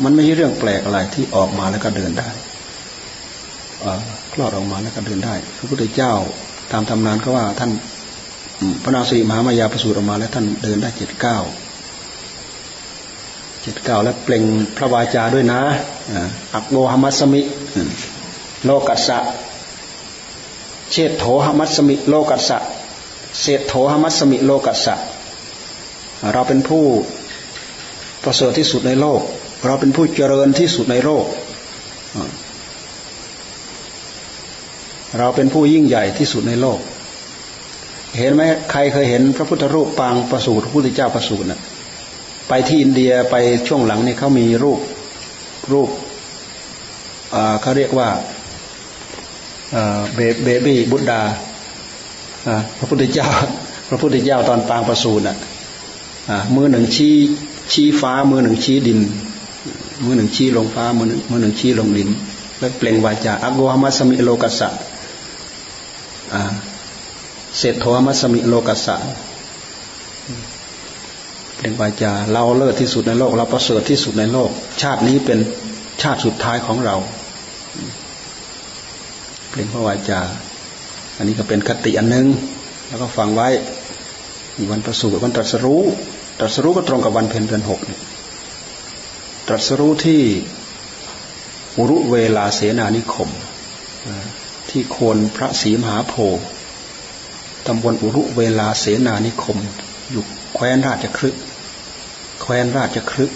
[0.05, 2.31] มันไม่ใช่เรื่องแปลกอะไรที่ออกมาแล้วก็เดินได้
[4.33, 6.13] คลอดออกมาแล้วก็เดินได้ พระพุทธเจ้า
[6.73, 7.71] ตามตำนานก็ว่าท่าน
[8.83, 11.39] พระนาสีมหามายาประสูติออกมาแล้วท่านเดินได้เจ็ดเก้า
[13.69, 14.45] จ็ดเก้าแล้วเปล่ง
[14.77, 15.61] พระวาจาด้วยนะ
[16.55, 17.41] อักโกหมัสมิ
[18.65, 19.19] โลกัสสะ
[20.91, 22.59] เชตโถหมัสมิ โลกัสสะ
[23.41, 24.95] เศษโถหมัสมิ โลกัสสะ
[26.33, 26.85] เราเป็นผู้
[28.23, 29.21] ประเสริฐที่สุดในโลก
[29.67, 31.25] เราเป็นผู้เจริญที่สุดในโลก
[35.19, 36.79] เราเป็นผู้ยิ่งใหญ่ที่สุดในโลก
[38.19, 41.61] เห็นไหมใครเคยเห็นพระพุทธรูปปางประสูติพระพุทธเจ้าประสูติน่ะ
[42.49, 43.37] ไปที่อินเดียไป
[43.69, 44.81] ช่วงหลังนี่เขามีรูป
[45.73, 45.91] รูป
[47.61, 48.09] เขาเรียกว่า
[50.15, 51.21] เบบี้บุตดา
[52.79, 53.29] พระพุทธเจ้า
[53.89, 55.37] พระพุทธเจ้าตอนปางประสูติอะ
[56.55, 57.15] มือหนึ่งชี้
[57.73, 59.01] ชี้ฟ้า มือหนึ่งชี้ดิน
[60.05, 62.09] มือหนึ่งชี้ลงฟ้า มือหนึ่งมือหนึ่งชี้ลงดิน
[62.59, 64.69] แล้วเปล่งวาจาอักโกหมัสมิโลกัสสะ
[67.59, 68.97] เศรษโธมัสมิโลกัสสะ
[71.61, 74.51] เรียกว่าจะเราเลิศที่สุดในโลก เราประเสริฐที่สุดในโลก
[74.83, 75.39] ชาตินี้เป็น
[76.03, 76.97] ชาติสุดท้ายของเรา
[79.49, 80.21] เปลี่ยนพระวาจา
[81.17, 82.27] อันนี้ก็เป็นคติอันนึง
[82.89, 83.49] แล้วก็ฟังไว้
[84.71, 85.83] วันประสูติวันตรัสรู้
[86.39, 87.81] ตรัสรู้ก็ตรงกับวันเพ็ญเดือนหก
[89.49, 90.23] ตรัสรู้ที่
[91.77, 93.29] อุรุเวลาเสนานิคม
[94.71, 96.45] ที่โคนพระศรีมหาโพธิ์
[97.67, 99.59] ตำบลอุรุเวลาเสนานิคม
[100.11, 100.23] อยู่
[100.55, 101.35] แคว้นราชครึก
[102.41, 103.33] แคว้นราชครึก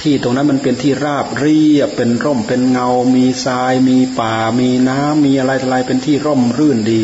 [0.00, 7.02] ที่ตรงนั้นมันเป็นที่ราบเรียบเป็นร่มเป็นเงา มีทราย มีป่า มีน้ำมีอะไรอะไรเป็นที่ร่มรื่นดี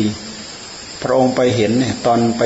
[1.01, 2.43] พระองค์ไปเห็นเนี่ย ตอนไป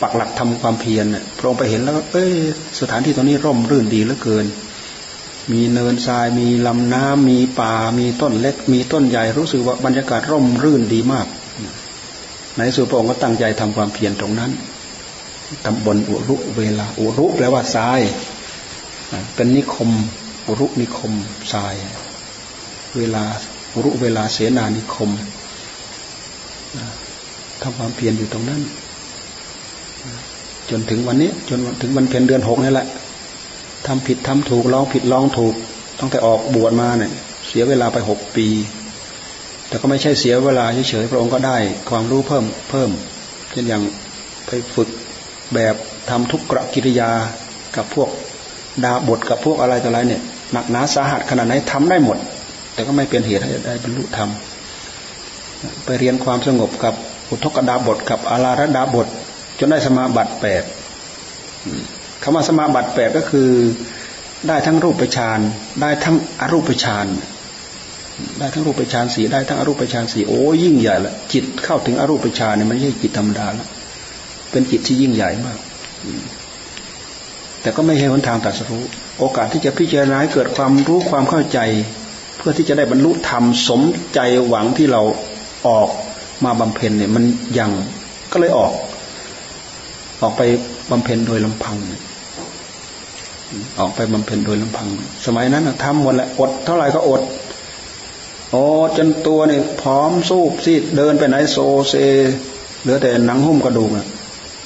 [0.00, 2.32] ปักหลักทำความเพียรเนี่ยพระองค์ไปเห็นแล้วก็เอ้ย
[2.80, 4.46] สถานที่ตรงนี้ร่มรื่นดีเหลือเกิน
[5.52, 11.26] มีเนินทราย มีลำน้ำมีป่า มีต้นเล็ก มีต้นใหญ่รู้สึกว่าบรรยากาศร่มรื่นดีมาก
[12.56, 14.50] ในสุพระองค์ก็ตั้งใจทำความเพียรตรงนั้น
[15.66, 18.00] ตำบลอุรุเวลา อุรุแปลว่าทราย
[19.34, 19.90] เป็นนิคม
[20.46, 21.12] อุรุนิคม
[21.52, 21.74] ทราย
[22.96, 23.24] เวลา
[23.74, 25.10] อุรุเวลาเสนานิคม
[27.62, 28.62] ทำความเพียรอยู่ตรงนั้น
[30.70, 32.86] จนถึงวันนี้ จนถึงวันเพ็ญเดือนหกนี่แหละ
[33.86, 35.54] ทำผิดทำถูกลองผิดลองถูก
[36.00, 37.12] ตั้งแต่ออกบวชมาเนี่ย
[37.48, 38.46] เสียเวลาไปหกปี
[39.68, 41.56] แต่ก็ไม่ใช่เสียเวลาเฉยๆพระองค์ก็ได้
[41.90, 42.90] ความรู้เพิ่มเพิ่ม
[43.50, 43.82] เช่นอย่าง
[44.46, 44.88] ไปฝึก
[45.54, 45.74] แบบ
[46.10, 47.10] ทำทุกกรกิริยา
[47.76, 48.08] กับพวก
[48.84, 52.18] ดาบทกับพวกอะไรต่ออะไรเนี่ยหนักหนาสาหัสขนาดไหนทำได้หมด
[52.74, 54.30] แต่ก็ไม่เป็นเหตุให้ได้บรรลุธรรม
[55.84, 56.94] ไปเรียนความสงบกับ
[57.30, 59.06] อุทกดาบทกับอาราระดาบท
[59.58, 60.62] จนได้สมาบัติแปด
[62.22, 63.50] คำว่าสมาบัติแปดก็คือ
[64.48, 65.40] ได้ทั้งรูปฌาน
[65.80, 67.06] ได้ทั้งอรูปฌาน
[68.38, 73.68] ได้ทั้งรูปฌานสีได้ทั้งอรูปฌานสีโอ้ยิ่งใหญ่ละจิตเข้าถึงอรูปฌานเนี่ยมันไม่ใช่จิตธรรมดาแล้ว
[74.50, 75.58] เป็นจิตที่ยิ่งใหญ่มาก
[77.62, 78.80] แต่ก็ไม่ใช่หนทางตัดสู้
[79.18, 81.58] โอกาสที่จะพิจารณาให้เกิดความรู้ความเข้าใจ
[82.38, 83.82] เพื่อที่จะได้บรรลุธรรมสม
[84.14, 85.02] ใจหวังที่เรา
[85.68, 85.88] ออก
[86.44, 87.24] มาบำเพ็ญเนี่ย มัน
[87.58, 87.70] ยัง
[88.32, 88.72] ก็เลยออก
[90.22, 90.42] ออกไป
[90.90, 91.76] บำเพ็ญโดยลำพัง
[93.80, 94.88] ออกไปบำเพ็ญโดยลำพัง
[95.26, 97.22] สมัยนั้นทำหมดแหละอด เท่าไหร่ก็อด
[98.50, 98.62] โอ้
[98.96, 101.56] จนตัวเนี่ยพร้อมสู้ซีดเดินไปไหนโซ
[101.88, 101.94] เซ
[102.82, 104.06] เหลือแต่หนังหุ้มกระดูกอะ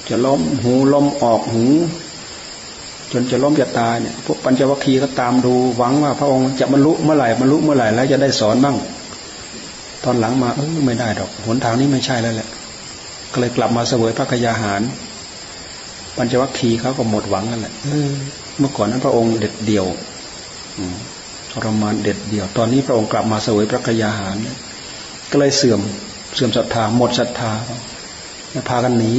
[0.08, 1.64] จะล้มหูล้มออกหู
[3.12, 8.76] จนจะล้มจะตายเนี่ยพวกปัญจวัคคีย์ก็ตามดูหวังว่า พระองค์จะบรรลุเมื่อไหร่บรรลุเมื่อไหร่แล้วจะได้สอนบ้าง
[10.04, 12.48] ตอนหลังมาเออไม่ได้ดอกหนทางนี้ไม่ใช่แล้วแหละ
[13.32, 14.80] ก็เลยกลับมาเสวยพระกยาหาร
[16.16, 18.10] ปัญจวัคคีย์เขาก็หมดหวังนั่นแหละเออ
[18.58, 19.86] เมื่อก่อนนั้นพระองค์เด็ดเดี่ยว
[21.52, 24.36] ทรมานเด็ดเดี่ยว ตอนนี้พระองค์กลับมาเสวยพระกยาหาร
[25.30, 25.80] ก็เลยเสื่อม
[26.34, 27.52] เสื่อมศรัทธาหมดศรัทธา
[28.68, 29.12] พากันหนี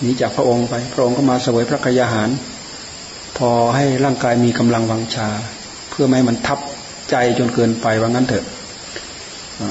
[0.00, 2.30] หนีจากพระองค์ไป พระองค์ก็มาเสวยพระกยาหาร
[3.38, 5.28] พอให้ร่างกายมีกำลังวังชา
[5.90, 6.58] เพื่อไม่ให้มันทับ
[7.10, 8.44] ใจจนเกินไปว่างั้นเถอะ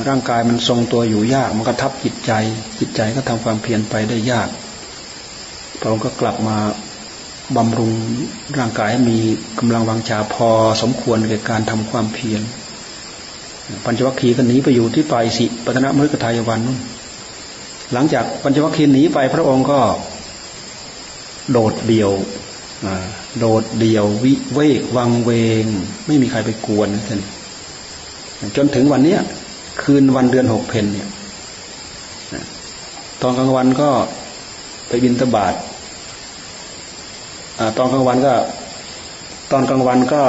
[0.08, 2.32] ร่างกายมันทรงตัวอยู่ยาก มันก็ทับจิตใจ
[2.80, 4.50] จิตใจก็ทำความเพียรไปได้ยาก
[5.80, 6.58] พระองค์ก็กลับมา
[7.58, 7.92] บำรุง
[8.58, 9.18] ร่างกายให้มี
[9.60, 10.50] กำลังวังชาพอ
[10.82, 12.42] สมควรแก่การทำความเพียร
[13.86, 16.80] ปัญจวัคคีย์ก็หนีไปอยู่ที่ป่าอิสิปตนมฤคทายวันนู่น
[17.94, 19.80] หลังจากปัญจวัคคีย์หนีไปพระองค์ก็
[21.52, 22.12] โดดเดี่ยว
[23.40, 25.32] โดดเดี่ยววิเวกวังเว
[25.64, 25.66] ง
[26.08, 27.22] ไม่มีใครไปกวนท่าน
[28.56, 29.22] จนถึงวันเนี้ย
[29.82, 31.10] คืนวันเดือนหกเพนเนี่ย
[33.22, 33.90] ตอนกลางวันก็
[34.88, 35.54] ไปบินตบาท
[37.78, 38.34] ตอนกลางวันก็
[39.52, 40.22] ตอนกลางวันก็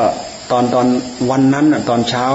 [0.50, 0.86] ตอนตอน
[1.30, 2.26] วันนั้นตอนเช้า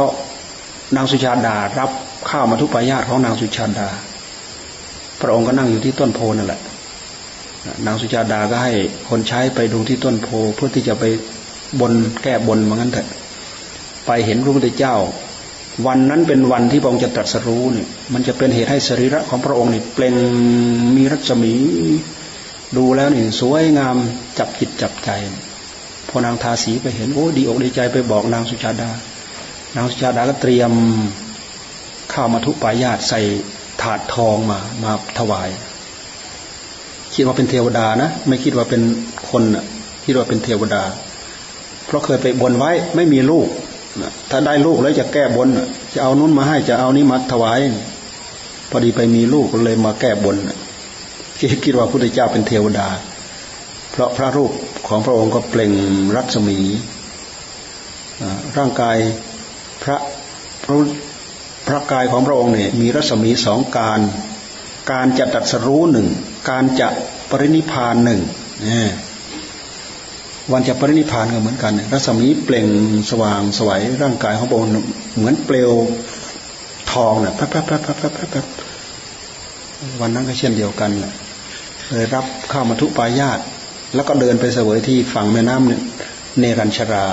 [0.95, 1.89] นางสุชาดา รับ
[2.29, 3.89] ข้าวมาทุกปายาตของนางสุชาดา
[5.21, 6.61] พระองค์ก็นั่งอยู่ที่ต้นโพนั่นแหละ
[7.85, 8.73] นางสุชาดาก็ให้
[9.09, 11.03] คนใช้ไปดูที่ต้นโพเพื่อที่จะไป
[11.79, 11.93] บน
[12.23, 13.07] แก้บนเหมือนกันเถอะ
[14.05, 14.95] ไปเห็นพระพุทธเจ้า
[15.85, 20.15] วันนั้นเป็นวันที่พระองค์จะตรัสรู้เนี่ย มันจะเป็นเหตุให้สรีระของพระองค์นี่เปล่ง
[20.95, 21.53] มีรัศมี
[22.77, 23.95] ดูแล้วนี่สวยงาม
[24.37, 25.09] จับจิตจับใจ
[26.09, 28.89] พอนางทาสีไปเห็นโอ้ดีอกดีใจไปบอกนางสุชาดา
[29.75, 30.71] นางสุชาดาก็เตรียม
[32.13, 33.21] ข้าวมาทุปายาตใส่
[33.81, 35.49] ถาดทองมามาถวาย
[37.13, 38.81] คิดว่าเป็นเทวดานะ ไม่คิดว่าเป็น
[39.29, 39.43] คน
[40.05, 40.83] คิดว่าเป็นเทวดา
[41.85, 43.47] เพราะเคยไปบนไว้ไม่มีลูก
[44.29, 45.47] ถ้าได้ลูกแล้วจะแก้บน
[45.93, 47.59] จะเอานู้นมาให้จะเอานี้มาถวาย
[48.69, 50.35] พอดีไปมีลูกเลยมาแก้บน
[51.39, 52.87] คิดคิดว่าพระพุทธเจ้าเป็นเทวดา
[53.91, 54.51] เพราะพระรูป
[54.87, 55.71] ของพระองค์ก็เปล่ง
[56.15, 56.59] รัศมี
[58.57, 58.97] ร่างกาย
[59.83, 59.97] พระ
[60.63, 60.75] พระ
[61.67, 63.99] พระกายของพระองค์เนี่ยมีรัศมีสองการ
[64.91, 66.07] การจะตัดสรู้หนึ่ง
[66.49, 66.89] การจะ
[67.29, 68.21] ปรินิพานหนึ่ง
[70.51, 72.67] วันจะปรินิพานก็เหมือนกันรัศมีเปล่ง
[73.09, 74.71] สว่างสวัยร่างกายของพระองค์
[75.17, 75.71] เหมือนเปลว
[76.91, 78.45] ทองเนี่ยแป๊บแป๊บแป๊บแป๊บแป๊บแป๊บ
[80.01, 80.91] วันนั้นก็เช่นเดียวกัน
[81.89, 83.39] เลยรับข้าวมัทุปายาต
[83.95, 87.05] แล้วก็เดินไปเสวยที่ฝั่งแม่น้ำเนรัญชรา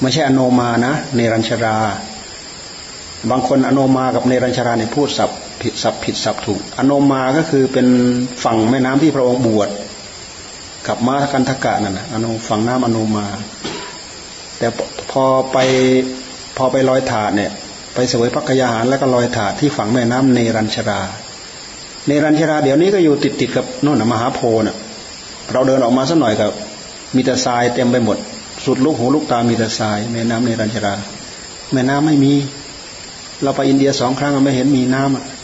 [0.00, 1.76] ไม่ใช่อโนมานะ เนรัญชรา
[3.30, 5.30] บางคนอโนมากับเนรัญชราเนี่ยพูดสับ
[5.62, 7.88] ผิดสับผิดสับถูกอโนมาก็คือเป็น
[8.44, 9.68] ฝั่งแม่น้ำที่พระองค์บวช
[10.86, 13.26] กับมากันทกะนั่นนะอโนฝั่งน้ำอโนมา
[14.58, 14.66] แต่
[15.10, 15.56] พอไป
[16.56, 17.50] พอไปลอยถาดเนี่ย
[17.94, 21.00] ไปเสวยพักยาหารแล้วก็ลอยถาดที่ฝั่งแม่น้ำเนรัญชรา
[22.06, 24.76] เนรัญชราเดี๋ยวนี้ก็อยู่ติดติดกับโน่นนะมหาโพน่ะ
[25.52, 26.50] เราเดินออกมาสักหน่อยกับ
[27.14, 28.16] มีแต่ทรายเต็มไปหมด
[28.64, 30.94] สุดลูกหูลูกตามีแต่ทรายแม่น้ำเนรัญชรา
[31.72, 32.32] แม่น้ำไม่มี
[33.42, 35.37] เราไปอินเดียสองครั้งไม่เห็นมีน้ำ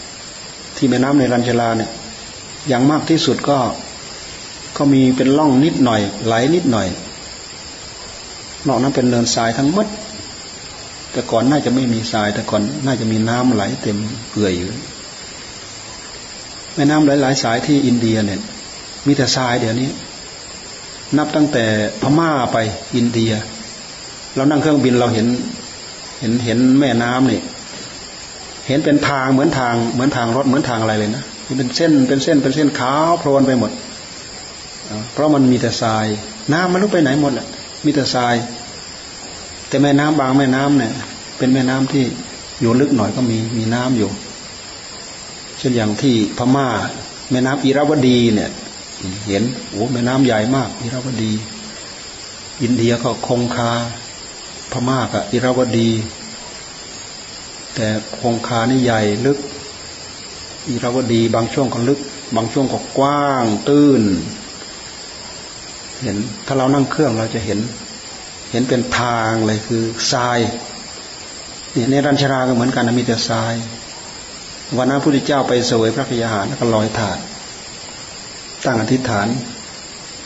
[0.85, 1.91] ที่แม่น้ำในรัญชลาเนี่ย
[2.69, 3.59] อย่างมากที่สุดก็
[4.77, 6.89] ก็มีเป็นล่องนิดหน่อย ไหลนิดหน่อย
[8.67, 9.87] นอกนั้นเป็นเนินทรายทั้งหมด
[11.13, 13.99] แต่ก่อนน่าจะไม่มีทราย แต่ก่อนน่าจะมีน้ำไหลเต็ม
[14.31, 14.71] เปื่อยอยู่
[16.75, 18.41] แม่น้ำหลาย ๆ สายที่อินเดียเนี่ย
[19.07, 19.89] มีแต่ทรายเดี๋ยวนี้
[21.17, 21.65] นับตั้งแต่
[22.03, 22.57] พม่าไป
[22.97, 23.33] อินเดีย
[24.35, 25.27] เรานั่งเครื่องบินเราเห็น
[26.21, 27.43] เห็นเห็นแม่น้ำเนี่ย
[28.67, 31.25] เห็นเป็นทางเหมือนทางเหมือนทางรถเหมือนทางอะไรเลยนะ
[31.59, 33.71] เป็นเส้นเป็นเส้นเป็นเส้นขาวโพลนไปหมด
[35.13, 36.07] เพราะมันมีแต่ทราย
[36.53, 37.47] น้ำมันลุกไปไหนหมดแหละ
[37.85, 38.35] มีแต่ทราย
[39.69, 40.93] แต่แม่น้ำบางแม่น้ำเนี่ย
[41.39, 42.05] เป็นแม่น้ำที่
[42.61, 44.11] อยู่ลึกหน่อยก็มีมีน้ำอยู่
[45.59, 46.69] เช่นอย่างที่พม่า
[47.31, 48.51] แม่น้ำอิราวดีเนี่ย
[49.29, 51.33] เห็นโอ้แม่น้ำใหญ่มาก อิราวดี
[52.63, 53.71] อินเดียก็คงคา
[54.73, 55.89] พม่ากับอิราวดี
[57.75, 57.89] แต่
[58.21, 59.39] คงคานี่ใหญ่ลึก
[60.69, 62.01] อิราวดีบางช่วงก็ลึก
[62.37, 64.03] บางช่วงก็กว้างตื้น
[66.03, 66.17] เห็น
[66.47, 67.59] ถ้าเรานั่งเครื่องเราจะเห็น
[68.53, 70.39] เห็นเป็นทางเลยคือทราย
[71.73, 73.55] เนี่ยในรัญชราก็เหมือนกันมีแต่ทราย
[74.77, 77.19] วันนั้นพระพุทธเจ้าไปเสวยพระกยาหารแล้วก็ลอยถาด
[78.65, 79.27] ตั้งอธิษฐาน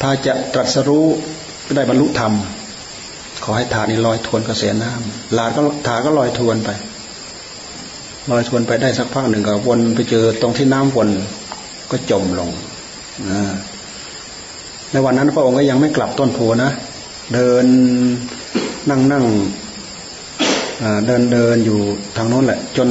[0.01, 1.07] ถ้าจะตรัสรู้
[1.77, 2.33] ได้บรรลุธรรม
[3.45, 6.71] ขอให้ถาดนี้ลอยทวนกระแสน้ำลาดก็ถาก็ลอยทวนไป
[8.31, 11.09] ลอยทวนไปได้สักพักหนึ่งก็วนไปเจอตรงที่น้ำวน
[11.91, 12.51] ก็จมลง
[13.31, 13.33] อ
[14.93, 16.71] ในวันนั้นพระองค์ก็ยังไม่กลับต้นโพนะ
[17.35, 17.65] เดิน
[18.91, 19.25] นั่งนั่ง
[21.07, 21.79] เดินเดินอยู่
[22.17, 22.89] ทางโน้นแหละ จน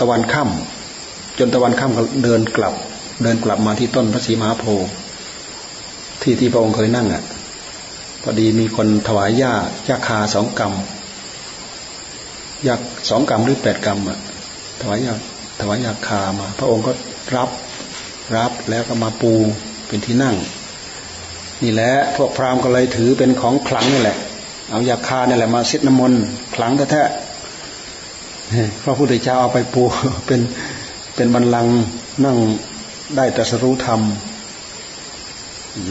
[0.00, 2.74] ตะวันค่ำจนตะวันค่ำก็เดินกลับ
[3.22, 4.88] เดินกลับมาที่ต้นพระศรีมหาโพธิ์
[6.22, 7.22] ที่ที่พระองค์เคยนั่งอะ
[8.22, 9.52] พอดีมีคนถวายหญ้า
[9.86, 10.72] หญ้าคาสองกรรม
[12.66, 12.74] ยา
[13.10, 14.18] สองกรรมหรือแปดกรรมอะ
[14.80, 15.14] ถวายยา
[15.60, 16.92] ถวายยาคามา พระองค์ก็
[17.36, 17.50] รับ
[18.36, 19.32] รับแล้วก็มาปู
[19.88, 20.36] เป็นที่นั่ง
[21.62, 24.16] นี่แหละพวกพราหมณ์ก็เลยถือเป็นของขลังนี่แหละ
[24.70, 26.20] เอายาคานี่แหละมาซิดน้ำมนต์
[26.54, 29.82] ขลังแท้ๆพระพุทธเจ้าเอาไปปู
[30.26, 30.40] เป็น
[31.14, 31.66] เป็นบรรลัง
[32.24, 32.36] นั่ง
[33.16, 34.00] ได้แต่สรู้ธรรม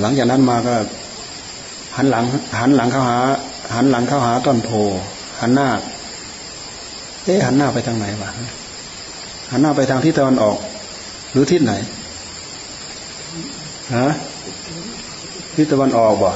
[0.01, 0.75] หลังจากนั้นมาก็
[1.97, 2.23] หันหลัง
[2.59, 3.17] หันหลังเข้าหา
[3.75, 4.69] หันหลังเข้าหาต้นโพ
[5.41, 5.69] หันหน้า
[7.25, 8.29] เอ๊ะหันหน้าไปทางไหนวะ
[9.51, 10.57] หันหน้าไปทางทิศตะวันออก
[11.31, 11.73] หรือทิศไหน
[13.95, 14.07] ฮะ
[15.55, 16.31] ทิศตะวันออกบ่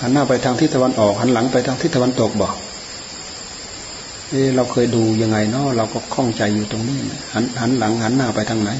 [0.00, 2.48] หันหน้าไปทางทิศตะวันออกหันหลังไปทางทิศตะวันตกบ่
[4.30, 6.98] เออเราเคยดูยังไงเนาะเราก็คล่องใจอยู่ตรงนี้
[7.34, 8.70] หันหันหลังหันหน้าไปทางไหน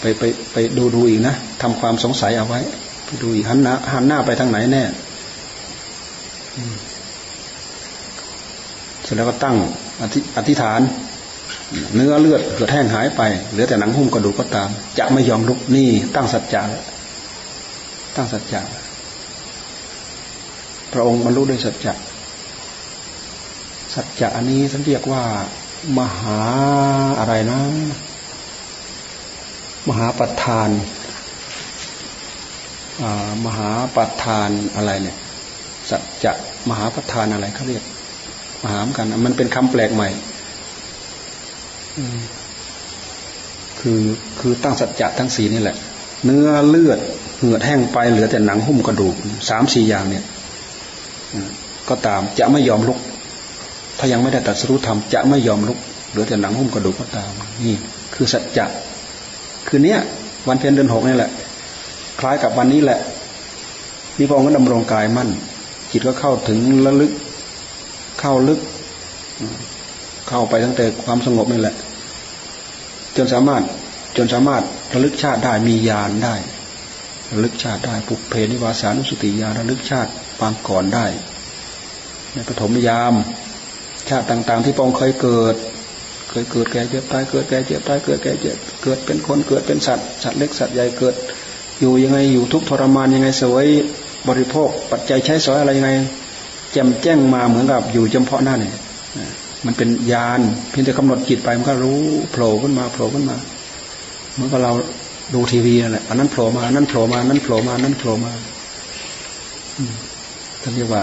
[0.00, 2.60] ไปไปไปดูดูอีกนะทำความสงสัยเอาไว้
[3.04, 4.82] ไปดูอีกหันหน้าหันหน้าไปทางไหนแน่
[9.02, 9.56] เสร็จแล้วก็ตั้ง
[10.02, 10.04] อ
[10.48, 10.80] ธิษฐาน
[11.94, 14.68] เนื้อเลือดเกิดแห้งหายไป เหลือแต่หนังหุ้มกระดูกก็ตาม
[14.98, 16.62] จะไม่ยอมลุกนี่ตั้งสัจจะ
[18.16, 18.60] ตั้งสัจจะ
[20.92, 21.92] พระองค์บรรลุด้วยสัจจะ
[23.94, 25.24] สัจจะอันนี้สันเรียกว่า
[25.98, 26.40] มหา
[27.18, 27.60] อะไรนะ
[29.88, 30.70] มหาปัฏฐาน
[33.44, 35.16] มหาปัฏฐานอะไรเนี่ย
[35.90, 36.32] สัจจะ
[36.68, 37.84] มหาปัฏฐานอะไรเขาเรียก
[38.70, 40.08] หามกัน มันเป็นคำแปลกใหม่
[43.80, 44.02] คือ
[44.40, 45.76] คือตั้งสัจจะทั้งสีนี่แหละ
[46.24, 46.98] เนื้อเลือด
[47.38, 49.14] เหือดแห้งไปเหลือแต่หนังหุ้มกระดูก
[49.48, 50.24] สามสี่อย่างเนี่ย
[51.88, 52.98] ก็ตามจะไม่ยอมลุก
[53.98, 55.78] ถ้ายังไม่ได้ตัดสู้ธรรมจะไม่ยอมลุก
[56.10, 57.30] เหลือแต่หนังหุ้มกระดูกก็ตาม
[57.64, 57.74] นี่
[58.14, 58.66] คือสัจจะ
[59.66, 59.98] คือเนี้ย
[60.48, 61.30] วันเพ็ญเดือนหกนี่แหละ
[62.20, 62.98] คล้ายกับวันนี้แหละ
[64.18, 65.28] นี่พระองค์ก็ดำรงกายมั่น
[65.90, 67.12] จิตก็เข้าถึงระลึก
[68.20, 68.60] เข้าลึก
[70.28, 71.74] เข้าไปตั้งแต่ความสงบนี่แหละ
[73.16, 73.62] จนสามารถ
[74.16, 74.62] จนสามารถ
[74.94, 76.34] ระลึกชาติได้มีญาณได้
[77.34, 80.10] ระลึกชาติได้ปุเพนิวาสานุสติญาณระลึกชาติ
[80.40, 81.06] ปางก่อนได้
[82.34, 83.14] ในปฐมยาม
[84.08, 85.54] ชาติต่างๆ ที่ปองเคยเกิด
[86.30, 91.14] เคยเกิดแก่เจ็บตายเกิดแก่เจ็บตายเกิดแก่เจ็บเกิดเป็นคนเกิดเป็นสัตว์สัตว์เล็กสัตว์ใหญ่เกิด
[91.80, 93.66] อยู่ยังไงอยู่ทุกทรมานยังไงสวย
[94.28, 95.90] บริโภค ปัจจัยใช้สอยอะไรยังไง
[96.72, 98.74] แจ่มแจ้งมาเหมือนกับอยู่เฉพาะหน้าเนี่ย
[99.66, 100.40] มันเป็นญาณ
[100.70, 102.00] เพียงแต่กำหนดจิตไปมันก็รู้
[102.30, 103.36] โผล่ขึ้นมาโผล่ขึ้นมา
[104.34, 104.72] เหมือนกับเรา
[105.34, 108.32] ดูทีวีนั่นแหละอันนั้นโผล่มาอันนั้นโผล่มาอันนั้นโผล่มาอันนั้นโผล่มา
[110.62, 111.02] ท่านเรียกว่า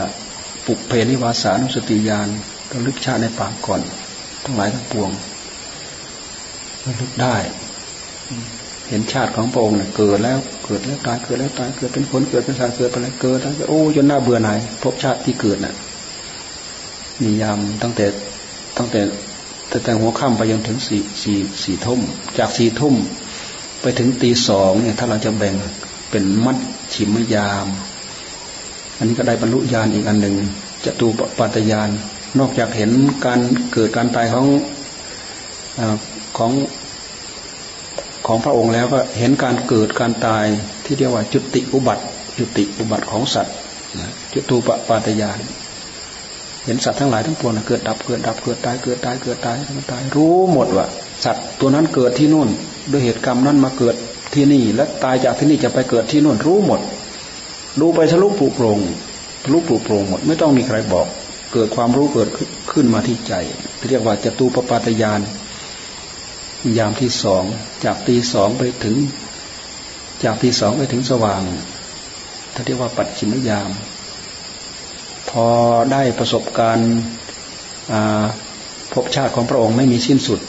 [0.65, 2.27] ปุเพนิวาสานุสติญาณ
[2.71, 3.81] ระลึกชาติในปากก่อน
[4.43, 5.11] ทั้งหลายทั้งปวง
[6.85, 7.35] ระลึกได้
[8.89, 15.75] เห็นชาติของพระองค์เนี่ยเกิดแล้วเกิดแล้วตายเกิดแล้วตายเกิดเป็นคนเกิดเป็นสัตว์เกิดไปแล้วเกิดแล้วโอ้จนหน้าเบื่อหน่ายพบชาติที่เกิดน่ะ
[17.21, 18.05] มียามตั้งแต่
[18.77, 19.01] ตั้งแต่
[19.71, 22.01] ตั้งแต่หัวค่ำไปจนถึงสี่สี่สี่ทุ่ม
[22.37, 22.95] จากสี่ทุ่ม
[23.81, 25.55] ไปถึงตีสองเนี่ยถ้าเราจะแบ่ง
[26.09, 26.57] เป็นมัด
[26.93, 27.67] ฉิมยาม
[28.97, 30.35] อันนี้ก็ได้บรรลุญาณอีกอันหนึ่ง
[30.85, 31.07] จะตู
[31.39, 31.89] ปัตยาน
[32.39, 32.91] นอกจากเห็น
[33.25, 33.39] การ
[33.73, 34.47] เกิดการตายของ
[36.37, 36.51] ของ
[38.27, 40.45] ของพระองค์แล้วก็เห็นการเกิดการตาย
[40.85, 42.03] ที่เรียกว่าจุติอุบัติ
[42.37, 43.55] จุติอุบัติของสัตว์
[44.33, 45.39] จุตูปปาตยาน
[46.65, 49.57] เห็นสัตว์ทั้งหลายทั้งปวงเกิดดับเกิดดับเกิดตายเกิดตายเกิดตาย
[49.91, 50.85] ตายรู้หมดว่า
[51.25, 52.49] สัตว์ตัวนั้นเกิดที่นู่น
[52.91, 53.95] ด้วยเหตุกรรมนั้นมาเกิด
[54.33, 56.79] ที่นี่ และตายจากที่นี่จะไปเกิดที่นู่นรู้หมด
[57.79, 58.79] ดูไปทะลุปูโปรง
[59.43, 61.07] ทะลุปูโปรงหมด ไม่ต้องมีใครบอก
[61.53, 62.29] เกิดความรู้เกิด
[62.71, 63.33] ขึ้นมาที่ใจ
[63.89, 65.19] เรียกว่าจตูปปาตยาน
[66.77, 67.43] ยามที่สอง
[67.83, 68.97] จากตีสองไปถึง
[70.23, 71.41] จากตีสองไปถึงสว่าง
[72.53, 73.69] ท่าเรียกว่าปัจฉิมยาม
[75.29, 75.47] พอ
[75.91, 76.91] ได้ประสบการณ์
[78.93, 80.39] พบชาติของพระองค์ไม่มีสิ้นสุด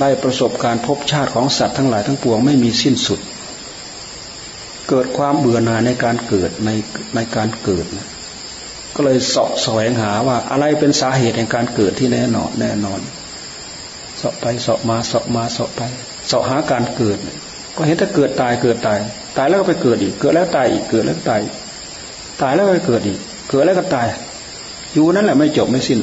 [0.00, 3.20] ได้ประสบการณ์พบชาติของสัตว์ทั้งหลายทั้งปวงไม่มีสิ้นสุด
[4.88, 6.70] เกิดความเบื่อหน่ายในการเกิดใน
[7.14, 8.08] ในการเกิดนะ
[8.94, 13.00] ก็เลยสอบแสวงหาว่าอะไรเป็นสาเหตุแห่งการเกิดที่แน่นอนแน่นอน
[14.22, 15.82] สอบไปสอบมาสอบมาสอบไป
[16.30, 17.18] สอบหาการเกิด
[17.76, 18.98] ก็เห็นถ้าเกิดตายเกิดตาย
[19.36, 21.40] ตายแล้วก็ไปเกิดอีก เกิดแล้วตายอีกเกิดแล้วตาย
[22.42, 23.18] ตายแล้วก็ไปเกิดอีก
[23.50, 24.08] เกิดแล้วก็ตาย
[24.94, 26.00] อยู่นั่นแหละไม่จบไม่สิ้น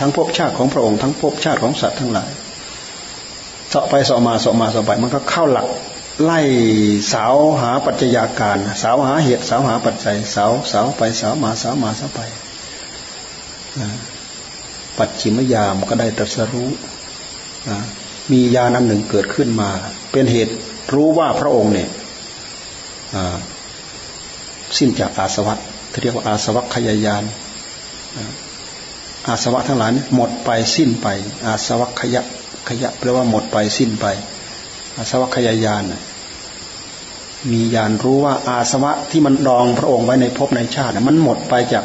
[0.00, 2.30] ทั้งภพชาติของพระองค์ทั้งภพชาติของสัตว์ทั้งหลาย
[3.72, 5.66] สอบไปสอบมาสอบมาสอบไปมันก็เข้าหลัก
[6.24, 6.40] ไล่
[7.12, 12.20] สาวหาปัจจัยาการ สาวหาเหตุสาวหาปัจจัยสาวสาวไปสาวมาสาวมาสาวไป
[14.98, 16.68] ปัจฉิมยามก็ได้ตรัสรู้
[18.32, 19.70] มียานันหนึ่งเกิดขึ้นมา
[20.12, 20.54] เป็นเหตุ
[20.94, 21.88] รู้ว่าพระองค์เนี่ย
[24.78, 25.58] สิ้นจากอาสวัต
[26.02, 27.24] เรียกว่าอาสวัคยายาน
[29.28, 31.06] อาสวะทั้งหลายหมดไปสิ้นไป
[31.46, 32.22] อาสวัคยะ
[32.68, 34.06] ขยะแปลว่าหมดไปสิ้นไป
[34.96, 35.84] อาสวัคยายาน
[37.50, 41.84] มียานรู้ว่าอาสวะที่มันดองพระองค์ไว้ในภพในชาติมันหมดไปจาก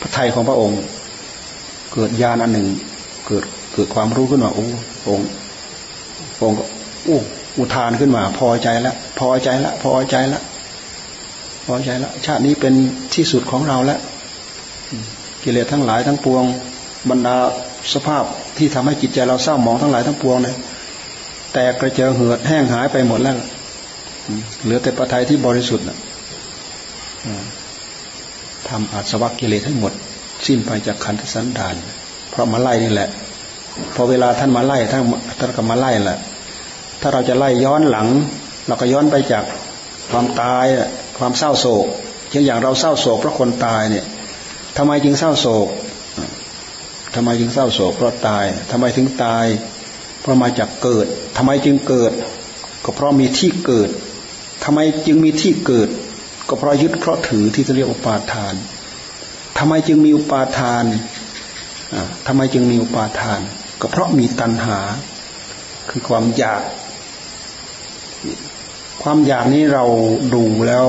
[0.00, 0.80] พระทัยของพระองค์
[1.92, 2.68] เกิดญาณอันหนึ่ง
[3.26, 3.44] เกิด
[3.74, 4.64] เกิดความรู้ขึ้นมาโอ้
[5.08, 5.20] อง
[6.42, 6.58] องค์
[7.08, 7.20] อู้
[7.58, 10.42] อุทานขึ้นมา พอใจแล้วพอใจแล้วพอใจแล้ว
[11.66, 12.74] พอใจแล้วชาตินี้เป็น
[13.14, 14.00] ที่สุดของเราแล้ว
[15.42, 16.44] กิเลสทั้งหลายทั้งปวง
[17.10, 17.36] บรรดา
[17.94, 18.24] สภาพ
[18.56, 20.56] ที่ทำให้จิตใจเราเศร้าหมองทั้งหลายทั้งปวงเนี่ย
[21.52, 23.36] แตกกระเจิงเหือดแห้งหายไปหมดแล้ว
[24.62, 25.98] เหลือแต่ปทัยที่บริสุทธิ์นะ
[28.68, 29.92] ทำอาสวะกิเลสให้หมด
[30.46, 31.74] สิ้นไปจากขันธสันดาน
[32.30, 33.08] เพราะมาไล่นี่แหละ
[33.94, 35.02] พอเวลาท่านมาไล่ท่าน
[35.38, 36.18] ท่านก็มาไล่แหละ
[37.00, 38.08] ถ้าเราจะไล่ย้อนหลัง
[38.66, 39.44] เราก็ย้อนไปจาก
[40.10, 40.66] ความตาย
[41.18, 41.86] ความเศร้าโศก
[42.30, 44.06] เช่นอย่างเราเศร้าโศกเพราะคนตายเนี่ย
[44.76, 45.68] ทำไมจึงเศร้าโศก
[47.14, 49.46] ทำไมจึงเศร้าโศกเพราะตายทำไมถึงตาย
[50.20, 51.06] เพราะมาจากเกิด
[51.36, 52.12] ทำไมจึงเกิด
[52.84, 53.90] ก็เพราะมีที่เกิด
[54.64, 55.88] ทำไมจึงมีที่เกิด
[56.48, 58.54] ก็เพราะยึดเพราะถือที่เรียกอุปาทาน
[59.58, 60.84] ทำไมจึงมีอุปาทาน
[62.26, 63.40] ทำไมจึงมีอุปาทาน
[63.80, 64.78] ก็เพราะมีตัณหา
[65.90, 66.62] คือความอยาก
[69.02, 69.84] ความอยากนี้เรา
[70.34, 70.86] ดูแล้ว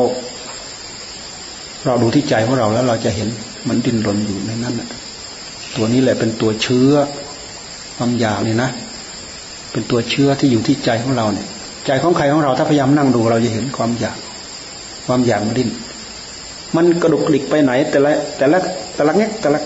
[1.86, 3.30] เราดูที่ใจของเราแล้วเราจะเห็น
[3.68, 4.76] มันดิ้นรนอยู่ในนั้น
[5.76, 6.94] ตัวนี้แหละเป็นตัวเชื้อ
[7.98, 8.70] ความอยากเนี่ยนะ
[9.72, 11.48] เป็นตัวเชื้อที่อยู่ที่ใจของเราเนี่ย
[11.86, 14.18] ใจของใครของเราถ้าพยายามนั่งดูเราจะเห็นความอยาก
[15.06, 15.70] ความอยากมันดิ้น
[16.76, 18.60] มันกระดุกกลิกไปไหน แต่ละแต่ละ
[18.96, 19.60] แต่ละเงี้ยแต่ละ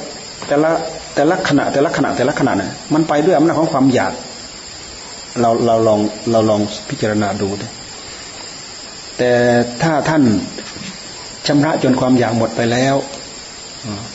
[0.47, 0.71] แต่ละ
[1.15, 4.13] แต่ละขณะแต่ละขณะแต่ละขณะเนี่ยมันไปด้วยอำนาจของความอยาก
[5.41, 5.99] เราเราลอง
[6.31, 7.63] เราลองพิจารณาดูด
[9.17, 9.31] แต่
[9.83, 10.23] ถ้าท่าน
[11.47, 12.95] ชำระจนความอยากหมดไปแล้ว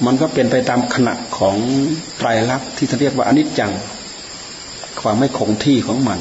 [0.07, 1.57] มันก็เป็นไปตามขณะของ
[2.19, 3.73] ไตรลักษณ์ที่ท่านเรียกว่าอนิจจัง
[5.01, 6.19] ความไม่คงที่ของมัน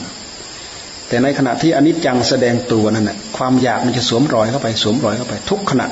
[1.07, 5.87] แต่ในขณะที่อนิจจังแสดงตัวนั่นแหละความอยากมันจะสวมรอยเข้าไป สวมรอยเข้าไป ทุกขณะ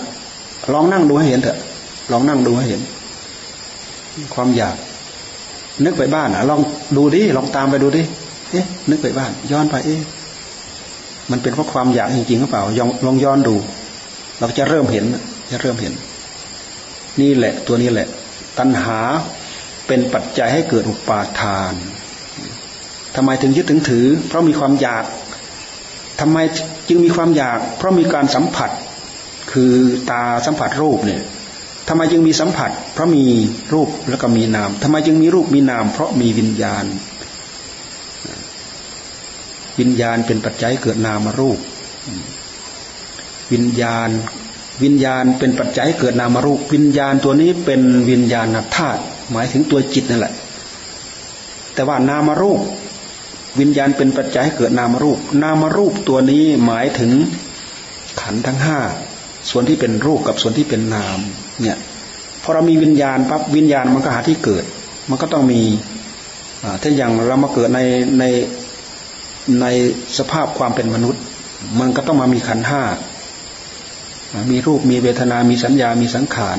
[0.74, 1.58] ลองนั่งดูให้เห็นเถอะ
[2.12, 2.82] ลองนั่งดูให้เห็น
[4.36, 4.76] ความอยาก
[5.84, 6.62] นึกไปบ้านอะ ลอง
[6.98, 8.04] ดูดิลองตามไปดูดิ
[8.52, 10.02] เอ๊ะนึกไปบ้าน ย้อนไปเอ๊ะ
[11.32, 12.64] มันเป็นเพราะความอยากจริงๆหรือเปล่า
[13.06, 13.56] ลองย้อนดู
[14.40, 15.06] เราจะเริ่มเห็น
[15.52, 15.94] จะเริ่มเห็น
[17.22, 18.08] นี่แหละ ตัวนี้แหละ
[18.60, 19.00] ตัณหา
[19.88, 21.74] เป็นปัจจัยให้เกิดอุปาทาน
[23.16, 25.06] ทำไมถึงยึดถึงถือ เพราะมีความอยาก
[26.20, 26.38] ทำไม
[26.88, 28.72] จึงมีความอยาก เพราะมีการสัมผัส
[29.52, 29.74] คือ
[30.12, 31.22] ตาสัมผัสรูปเนี่ย
[31.94, 33.24] ทำไมจึงมีสัมผัส เพราะมี
[33.74, 36.86] รูปแล้วก็มีนามทำไมจึงมีรูปมีนาม เพราะมีวิญญาณ
[39.80, 41.60] วิญญาณเป็นปัจจัยเกิดนามรูป
[43.54, 44.10] วิญญาณ
[44.84, 50.34] วิญญาณเป็นปัจจัยเกิดนามรูป วิญญาณตัวนี้เป็นวิญญาณธาตุหมายถึงตัวจิตนั่นแหละ
[51.74, 52.62] แต่ว่านามรูป
[53.60, 57.12] วิญญาณเป็นปัจจัยเกิดนามรูป นามรูปตัวนี้หมายถึง
[58.22, 58.80] ขันทั้งห้า
[59.50, 61.20] ส่วนที่เป็นรูปกับส่วนที่เป็นนาม
[61.62, 61.78] เนี่ย
[62.44, 64.64] พอเรามีวิญญาณปั๊บวิญญาณมันก็หาที่เกิด
[65.10, 65.62] มันก็ต้องมี
[66.82, 67.80] ถ้าอย่างเรามาเกิดใน
[68.20, 68.24] ใน
[69.62, 69.66] ใน
[70.18, 71.22] สภาพความเป็นมนุษย์
[71.80, 72.84] มันก็ต้องมามีขันห้า
[74.52, 76.58] มีรูปมีเวทนา มีสัญญา มีสังขาร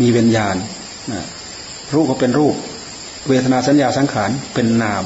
[0.00, 0.56] มีวิญญาณ
[1.94, 2.54] รูปก็เป็นรูป
[3.28, 5.02] เวทนาสัญญาสังขารเป็นนาม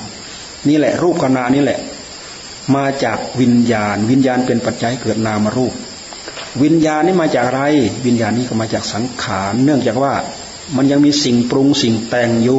[0.68, 1.80] นี่แหละ รูปกับนามนี่แหละ
[2.76, 5.72] มาจากวิญญาณ วิญญาณเป็นปัจจัยเกิดนามรูป
[6.62, 7.62] วิญญาณนี่มาจากอะไร
[8.06, 10.12] วิญญาณนี่ก็มาจากสังขาร เนื่องจากว่า
[10.76, 12.58] มันยังมีสิ่งปรุงสิ่งแต่งอยู่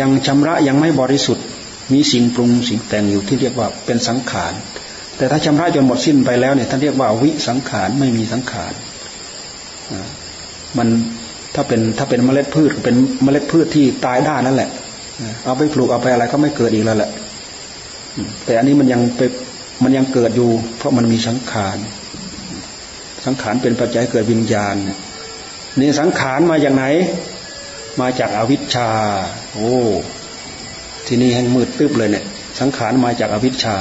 [0.00, 1.44] ยังชำระยังไม่บริสุทธิ์
[1.92, 4.52] มีสิ่งปรุงสิ่งแต่งอยู่ที่เรียกว่าเป็นสังขาร
[5.16, 8.72] แต่ถ้าชำระจนหมดสิ้นไปแล้วเนี่ยท่านเรียกว่าวิสังขารไม่มีสังขาร
[10.78, 10.88] มัน
[11.54, 14.70] ถ้าเป็นถ้าเป็นเมล็ดพืชเป็นเมล็ดพืชที่ตายได้นั่นแหละ
[15.44, 17.10] เอาไปปลูกเอาไปอะไรก็ไม่เกิดอีกแล้วแหละ
[18.44, 19.20] แต่อันนี้มันยังไป
[19.82, 21.76] มันยังเกิดอยู่ เพราะมันมีสังขาร
[23.26, 24.74] สังขารเป็นปัจจัยเกิดวิญญาณ
[25.80, 26.84] นี่สังขารมาจากไหน
[28.00, 28.88] มาจากอาวิชชา
[29.54, 29.74] โอ้
[31.06, 32.24] ที่นี่แห่งมืดตึ๊บเลยเนี่ย
[32.60, 33.76] สังขารมาจากอวิชชา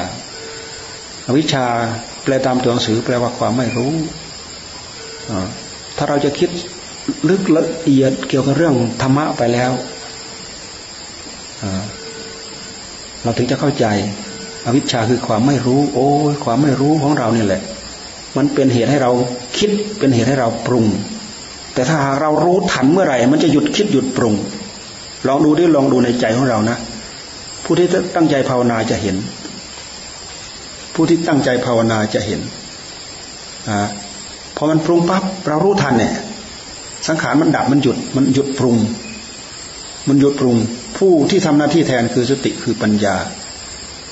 [1.28, 1.66] อวิชชา
[2.24, 3.92] แปลตามตัวหนังสือแปลว่าความไม่รู้
[5.98, 6.50] ถ้าเราจะคิด
[7.30, 9.72] ลึกละเอียดเกี่ยวกับเรื่องธรรมะไปแล้ว
[13.24, 13.86] เราถึงจะเข้าใจ
[14.66, 16.08] อวิชชาคือความไม่รู้ โอ้
[16.44, 17.62] ความไม่รู้ของเราเนี่ยแหละ
[18.38, 19.12] มันเป็นเหตุให้เรา
[19.58, 19.70] คิด
[20.00, 20.86] เป็นเหตุให้เราปรุง
[21.74, 24.36] แต่ถ้าเรารู้ทันเมื่อไหร่ มันจะหยุดคิดหยุดปรุง
[25.28, 26.78] ลองดูดิลองดูในใจของเรานะ
[27.64, 29.16] ผู้ที่ตั้งใจภาวนาจะเห็น
[30.94, 32.42] ผู้ที่ตั้งใจภาวนาจะเห็น
[33.70, 33.72] อ
[34.56, 36.14] พอมันปรุงปั๊บเรารู้ทันเนี่ย
[37.08, 38.78] สังขารมันดับมันหยุดมันหยุดปรุง
[40.08, 40.58] มันหยุดปรุง
[40.98, 43.16] ผู้ที่ทำหน้าที่แทนคือสติคือปัญญา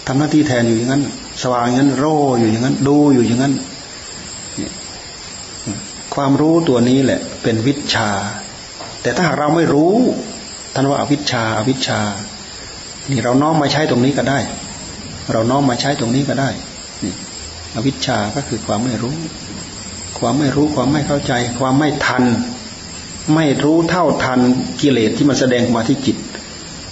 [0.08, 1.04] ทำหน้าที่แทนอยู่อย่างนั้น
[1.42, 2.06] สว่างอย่างนั้นโร
[2.40, 3.54] อยู่อย่างนั้น ดูอยู่อย่างนั้น
[6.18, 8.10] ความรู้ตัวนี้แหละ เป็นวิชา
[9.02, 9.94] แต่ถ้าหากเราไม่รู้
[10.74, 12.00] ท่านว่าอวิชชาอวิชชา
[13.12, 14.40] นี่เราน้อมมาใช้ตรงนี้ก็ได้
[15.32, 16.50] เราน้อมมาใช้ตรงนี้ก็ได้
[17.04, 17.14] นี่
[17.76, 19.16] อวิชชาก็คือความไม่รู้
[20.20, 22.24] ความไม่รู้ความไม่เข้าใจ ความไม่ทัน
[23.36, 24.40] ไม่รู้เท่าทัน
[24.82, 26.18] กิเลสที่มันแสดงมาที่จิต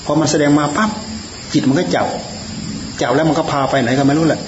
[0.06, 0.92] พอมันแสดงมาปั๊บ
[1.54, 2.08] จิตมันก็จับ
[3.02, 4.40] จับแล้วมันก็พาไปไหนก็ไม่รู้แหละ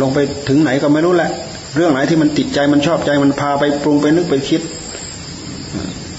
[0.00, 0.18] ลงไป
[0.48, 1.30] ถึงไหนก็ไม่รู้แหละ
[1.74, 4.62] เรื่องไหนที่มันติดใจมันชอบใจมันพาไปปรุงไปนึกไปคิด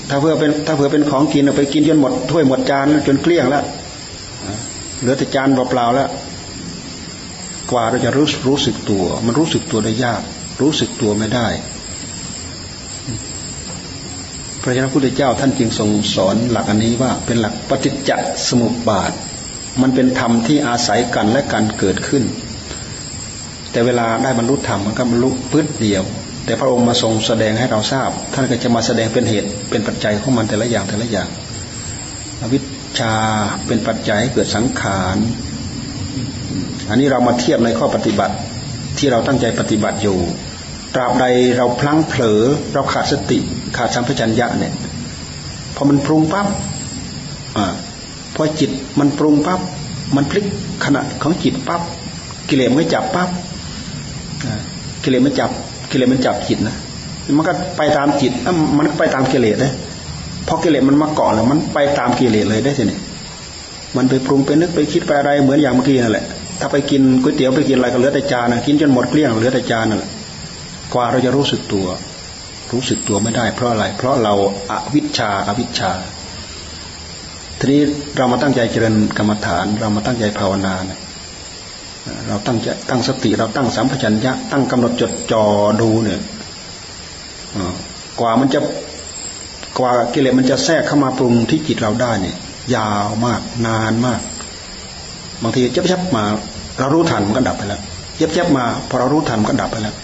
[0.09, 3.63] ถ้าเพื่อเป็นถ้าเผื่อเป็นของกินเอาไปกินจนหมดถ้วยหมดจานจนเกลี้ยงแล้ว
[4.99, 6.09] เหลือแต่จานเปล่าๆแล้ว
[7.71, 10.21] กว่าเราจะรู้รู้สึกตัว มันรู้สึกตัวได้ยาก
[10.61, 11.47] รู้สึกตัวไม่ได้
[14.61, 18.11] พระเจ้าพุทธเจ้าท่านจึงทรงสอนหลักอันนี้ว่าเป็นหลักปฏิจจ
[18.47, 19.11] สมุปบาท
[19.81, 22.23] มันเป็นธรรมที่อาศัยกันและกันเกิดขึ้น
[23.71, 26.03] แต่เวลาได้บรรลุธรรมมันก็บรรลุพื้นเดียว
[26.45, 31.29] แต่พระองค์มาทรงแสดงให้เราทราบ ท่านก็จะมาแสดงเป็นเหตุเป็นปัจจัยของมันแต่ละอย่างแต่ละอย่าง
[32.41, 32.63] อวิช
[32.99, 33.13] ชา
[33.67, 35.17] เป็นปัจจัยให้เกิดสังขาร
[36.89, 38.35] อันนี้เรามาเทียบในข้อปฏิบัติ
[38.97, 40.17] ที่เราตั้งใจปฏิบัติอยู่
[40.95, 41.25] ตราบใด
[41.57, 42.41] เราพลั้งเผลอ
[42.73, 43.39] เราขาดสติ
[43.77, 44.73] ขาดสัมผัสัญญะเนี่ย
[45.75, 46.47] พอมันปรุงปั๊บ
[47.57, 47.65] อ่า
[48.35, 49.59] พอจิตมันปรุงปั๊บ
[50.15, 50.45] มันพลิก
[50.85, 51.81] ขณะของจิตปั๊บ
[52.49, 53.29] กิเลสมันจับปั๊บ
[55.03, 55.49] กิเลสมันจับ
[55.91, 56.75] กิเลสมันจับจิตนะ
[57.37, 58.31] มันก็ไปตามจิต
[58.77, 59.71] มันไปตามกิเลสเลย
[60.47, 62.97] พอกิเลสมันมาเกาะแล้วมันไปตามกิเลสเลยได้ทีนี้
[63.97, 66.25] มันไปปรุงไปนึกไปคิดไปอะไรเหมือนอย่างเมื่อกี้นั่นแหละ
[66.59, 70.09] ถ้าไปกินก๋วยเตี๋ยวไปกินอะไรก็เหลือแต่จานนะกินจนหมดเกลี้ยงเหลือแต่จานนั่นแหละ
[70.93, 71.87] กว่าเราจะรู้สึกตัว
[72.73, 74.33] รู้สึกตัวไม่ได้ เพราะอะไร เพราะเรา
[74.71, 75.91] อาวิชชาอาวิชชา
[77.59, 77.81] ทีนี้
[78.17, 80.99] เรามาตั้งใจเจริญกรรมฐาน เรามาตั้งใจภาวนาเนี่ย
[82.27, 85.43] เราตั้งใจตั้งสติเราตั้งสัมผัสัญญะตั้งกำหนดจดจ่อ
[85.81, 86.19] ดูเนี่ย
[88.19, 88.59] กว่ามันจะ
[89.77, 92.35] กว่ากิเลสมันจะแทรกเข้ามาปรุงที่จิตเราได้เนี่ย
[92.75, 94.19] ยาวมากนานมาก
[95.41, 96.23] บางทีเจ็บยับมา
[96.79, 97.81] เรารู้ทันมันก็ดับไปแล้ว
[98.17, 99.95] เจ็บยับมาพอเรารู้ทันมันก็ดับไปแล้ว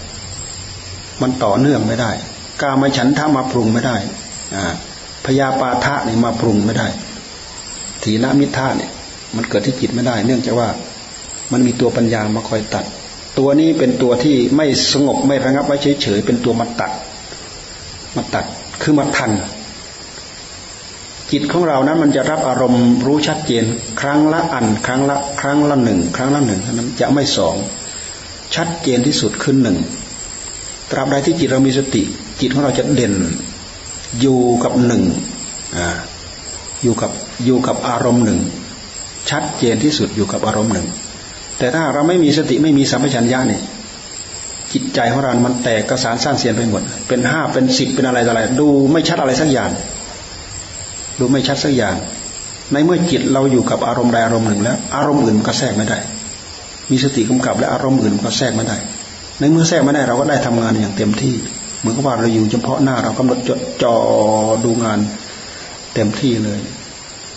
[1.21, 2.11] มันต่อเนื่องไม่ได้
[2.61, 3.95] กามาฉันทามาปรุงไม่ได้
[4.55, 4.73] อ่า
[5.25, 6.87] พยาปาทะนี่มาปรุงไม่ได้
[8.03, 8.91] ถีนมิทะเนี่ย
[9.35, 10.67] มันเกิดที่จิตไม่ได้ เนื่องจากว่า
[11.51, 12.85] มันมีตัวปัญญามาคอยตัด
[13.39, 16.91] ตัวนี้เป็นตัวที่ไม่สงบไม่ระงับไว้เฉยๆเป็นตัวมาตัด
[18.15, 18.45] มาตัด
[18.81, 19.31] คือมาทัน
[21.31, 23.63] จิตของเรานั้นมันจะรับอารมณ์รู้ชัดเจน
[23.99, 27.55] ครั้งละอัน ครั้งละ ครั้งละหนึ่งครั้งละหนึ่งนั้นจะไม่สอง
[28.55, 29.77] ชัดเจนที่สุดขึ้นหนึ่ง
[30.91, 32.01] ตราบใดที่จิตเรามีสติ
[32.39, 33.13] จิตของเราจะเด่น
[34.21, 35.03] อยู่กับหนึ่ง
[35.77, 35.87] อ่า
[36.83, 37.11] อยู่กับ
[37.45, 38.39] อยู่กับอารมณ์หนึ่ง
[39.29, 40.87] ชัดเจนที่สุดอยู่กับอารมณ์หนึ่ง
[41.57, 43.61] แต่ถ้าเราไม่มีสติไม่มีสัมปชัญญะเนี่ย
[44.73, 49.71] จิตใจของเรา มันแตกกระสานสร้างเสียนไปหมด เป็นห้าเป็นสิบเป็นอะไรอะไร ดูไม่ชัดอะไรสักอย่าง
[51.19, 51.95] ดูไม่ชัดสักอย่าง
[52.71, 55.99] ในเมื่อจิตเราอยู่กับอารมณ์ใดอารมณ์หนึ่งแล้ว อารมณ์อื่นก็แทรกไม่ได้
[56.91, 58.77] มีสติกำกับและอารมณ์อื่นก็แทรกไม่ได้
[59.39, 61.35] ในเมื่อแทรกไม่ได้เราก็ได้ทำงานอย่างเต็มที่
[61.79, 63.95] เหมือนกับว่าเราอยู่เฉพาะหน้าเรากำหนดจดจ่อ
[64.63, 64.99] ดูงาน
[65.93, 66.59] เต็มที่เลย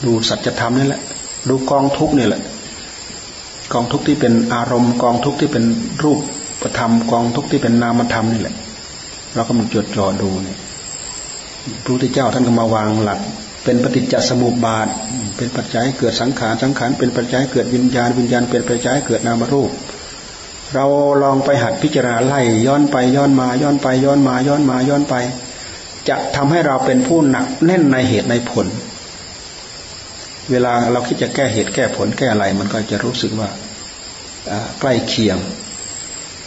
[0.07, 1.01] ดูสัจธรรมนี่แหละ
[1.49, 2.41] ดูกองทุกนี่แหละ
[3.73, 5.65] กองทุกที่เป็นอารมณ์ กองทุกที่เป็น
[6.03, 6.13] รู
[6.63, 8.55] ปธรรมกองทุกที่เป็นนามธรรมนี่แหละ
[9.35, 10.59] เราก็มาจดจ่อดูเนี่ย
[11.85, 13.21] พระพุทธเจ้าท่านก็มาวางหลัก
[13.65, 14.89] เป็นปฏิจจสมุปบาท
[15.37, 19.71] เป็นปัจจัยเกิดสังขารสังขารเป็นปัจจัยเกิดวิญญาณวิญญาณเป็นปัจจัยเกิดนามรูป
[20.75, 20.87] เรา
[21.23, 25.15] ลองไปหัดพิจารณาไล่ย้อนไปย้อนมาย้อนไปย้อนมาย้อนมาย้อนไป
[26.09, 28.67] จะทำให้เราเป็นผู้หนักแน่นในเหตุในผล
[30.51, 33.49] เวลาเราคิดจะแก้เหตุแก้ผลแก้อะไร มันก็จะรู้สึกว่า
[34.81, 35.39] ใกล้เคียง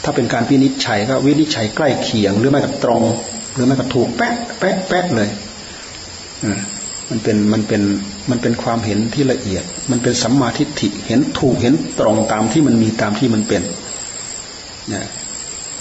[0.04, 3.04] ถ้าเป็นการวินิจฉัยก็วินิจฉัยใกล้เคียง หรือไม่ก็ตรง
[3.54, 5.30] หรือไม่ก็ถูกแป๊ะแป๊ะแป๊ะเลย
[7.10, 7.82] มันเป็นมันเป็น
[8.30, 13.62] มันเป็นความเห็นที่ละเอียด มันเป็นสัมมาทิฏฐิเห็นถูกเห็นตรงตามที่มันมีตามที่มันเป็น
[14.93, 15.04] นะ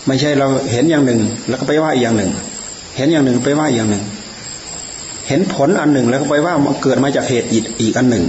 [0.07, 2.31] ไม่ใช่เราเห็นอย่างหนึ่ง แล้วก็ไปว่าอีกอย่างหนึ่ง
[2.97, 4.05] เห็นอย่างหนึ่งไปว่าอีกอย่างหนึ่ง
[5.31, 8.24] เห็นผลอันหนึ่งแล้วก็ไปว่ามันเกิดมาจากเหตุอีกอีกอันหนึ่ง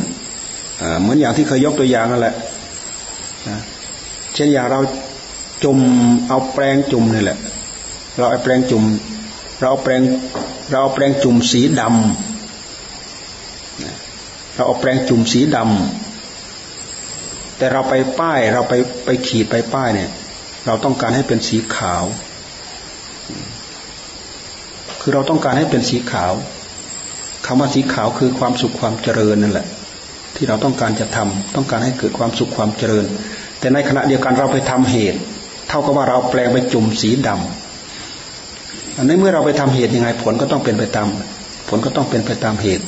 [0.99, 2.35] เหมือนอย่างที่เคยยกตัวอย่างนั่นแหละ
[4.33, 4.79] เช่นอย่างเรา
[5.63, 5.79] จุ่ม
[6.27, 7.37] เอาแปรงจุ่มนี่แหละ
[8.17, 8.83] เราเอาแปรงจุ่ม
[9.61, 10.01] เราแปรง
[10.71, 11.91] เราแปรงจุ่มสีดำ
[14.55, 18.73] เราเอาแปรงจุ่มสีดำแต่เราไปป้ายเราไป
[19.05, 20.09] ไปขีดไปป้ายเนี่ย
[20.65, 22.03] เราต้องการให้เป็นสีขาว
[25.01, 26.33] คือเราต้องการให้เป็นสีขาว
[27.45, 29.67] คำว่าสีขาวคือความสุขความเจริญนั่นแหละ
[30.35, 33.05] ที่เราต้องการจะทำต้องการให้เกิดความสุขความเจริญ
[33.59, 35.19] แต่ในขณะเดียวกันเราไปทำเหตุ
[35.69, 41.07] เท่ากับว่าเราแปลงไปจุ่มสีดำอันนี้เมื่อเราไปทำเหตุยังไงผลก็ต้องเป็นไปตาม
[41.69, 42.85] ผลก็ต้องเป็นไปตามเหตุ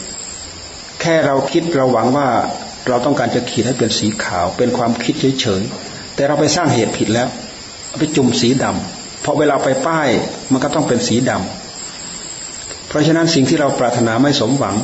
[1.02, 2.28] แค่เราคิดเราหวังว่า
[2.90, 7.28] เราต้องการจะขีดให้เป็นสีขาว เป็นความคิดเฉยๆแต่เราไปสร้างเหตุผิดแล้ว
[8.00, 10.10] ไปจุ่มสีดำเพราะเวลาไปป้าย
[10.52, 11.63] มันก็ต้องเป็นสีดำ
[12.94, 14.76] เพราะฉะนั้นสิ่งที่เราปรารถนาไม่สมหวัง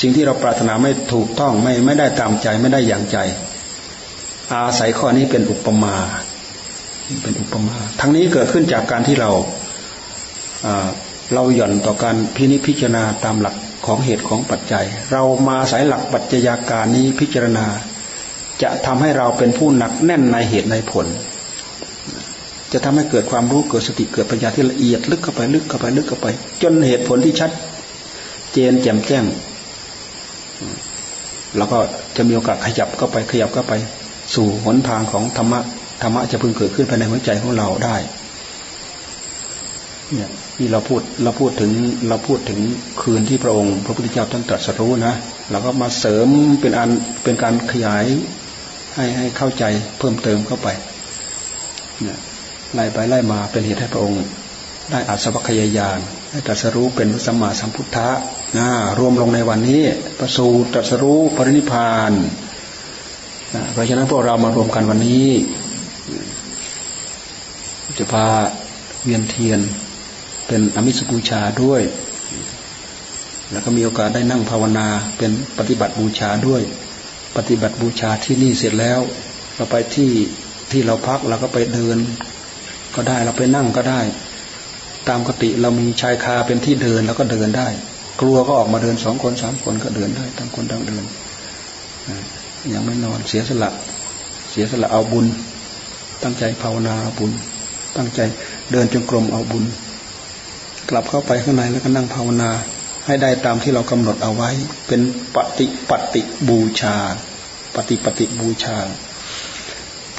[0.00, 3.18] สิ่งที่เราปรารถนาไม่ถูกต้องไม่ไม่ได้ตามใจไม่ได้อย่างใจ
[4.52, 5.94] อาศัยข้อนี้เป็นอุปมา
[7.22, 9.30] เป็นอุปมา ทั้งนี้เกิดขึ้นจากการที่เรา
[11.34, 13.54] เราหย่อนต่อการพินิจพิจารณาตามหลัก
[13.86, 17.66] ของเหตุของปัจจัย เรามาอายหลักปัจจัยาการนี้พิจารณา
[18.62, 21.06] จะทำให้เราเป็นผู้หนักแน่นในเหตุในผล
[22.72, 26.26] จะทำให้เกิดความรู้เกิดสติเกิดปัญญาที่ละเอียดลึกเข้าไปลึกเข้าไปลึกเข้าไป
[26.62, 27.50] จนเหตุผลที่ชัด
[28.52, 29.24] เจนแจ่มแจ้ง
[31.56, 31.78] แล้วก็
[32.16, 33.72] จะมีโอกาสขยับเข้าไปขยับเข้าไป
[34.34, 35.60] สู่หนทางของธรรมะ
[36.02, 37.96] ธรรมะจะพึงเกิดขึ้นภายในหัวใจของเราได้
[40.14, 41.70] เนี่ยนี่เราพูดเราพูดถึง
[42.08, 42.60] เราพูดถึง
[43.00, 45.14] คืนที่พระองค์ พระพุทธเจ้าท่านตรัสรู้นะ
[45.50, 46.28] เราก็มาเสริม
[46.60, 46.90] เป็นอัน
[47.22, 48.04] เป็นการขยาย
[48.94, 49.64] ให้ให้เข้าใจ
[49.98, 50.68] เพิ่มเติมเข้าไป
[52.02, 52.18] เนี่ย
[52.74, 54.24] ไล่ไปไล่มาเป็นเหตุให้พระองค์
[54.90, 55.98] ได้อาสวัคยายาน
[56.30, 58.08] ให้ตรัสรู้เป็นสัมมาสัมพุทธะ
[58.58, 58.68] นะ
[58.98, 59.82] รวมลงในวันนี้
[60.18, 62.12] ประสูตรัสรู้ปรินิพาน
[63.54, 65.28] นะเพราะฉะนั้นพวกเรามารวมกันวันนี้
[67.98, 68.26] จะพา
[69.04, 69.60] เวียนเทียน
[70.46, 71.82] เป็นอมิสบูชาด้วย
[73.52, 76.62] แล้วก็มีโอกาสได้นั่งภาวนาเป็นปฏิบัติบูชาด้วย
[77.36, 79.00] ปฏิบัติบูชาที่นี่เสร็จแล้ว
[79.56, 80.10] เราไปที่
[80.70, 81.98] ที่เราพักเราก็ไปเดิน
[82.94, 84.00] ก็ได้เราไปนั่งก็ได้
[85.08, 87.68] ตามกติเรามีชายคาเป็นที่เดินแล้วก็เดินได้
[88.20, 91.04] กลัวก็ออกมาเดินสองคนสามคนก็เดินได้ต่างคนต่างเดิน
[92.74, 93.70] ยังไม่นอนเสียสละ
[94.50, 95.26] เสียสละเอาบุญ
[96.22, 97.32] ตั้งใจภาวนาบุญ
[97.96, 98.20] ตั้งใจ
[98.72, 99.64] เดินจงกรมเอาบุญ
[100.88, 102.50] กลับเข้าไปข้างในแล้วก็นั่งภาวนา
[103.06, 104.50] ให้ได้ตามที่เรากำหนดเอาไว้
[104.86, 105.00] เป็น
[105.34, 106.96] ปฏิปฏิบูชา
[107.74, 108.76] ปฏิปฏิบูชา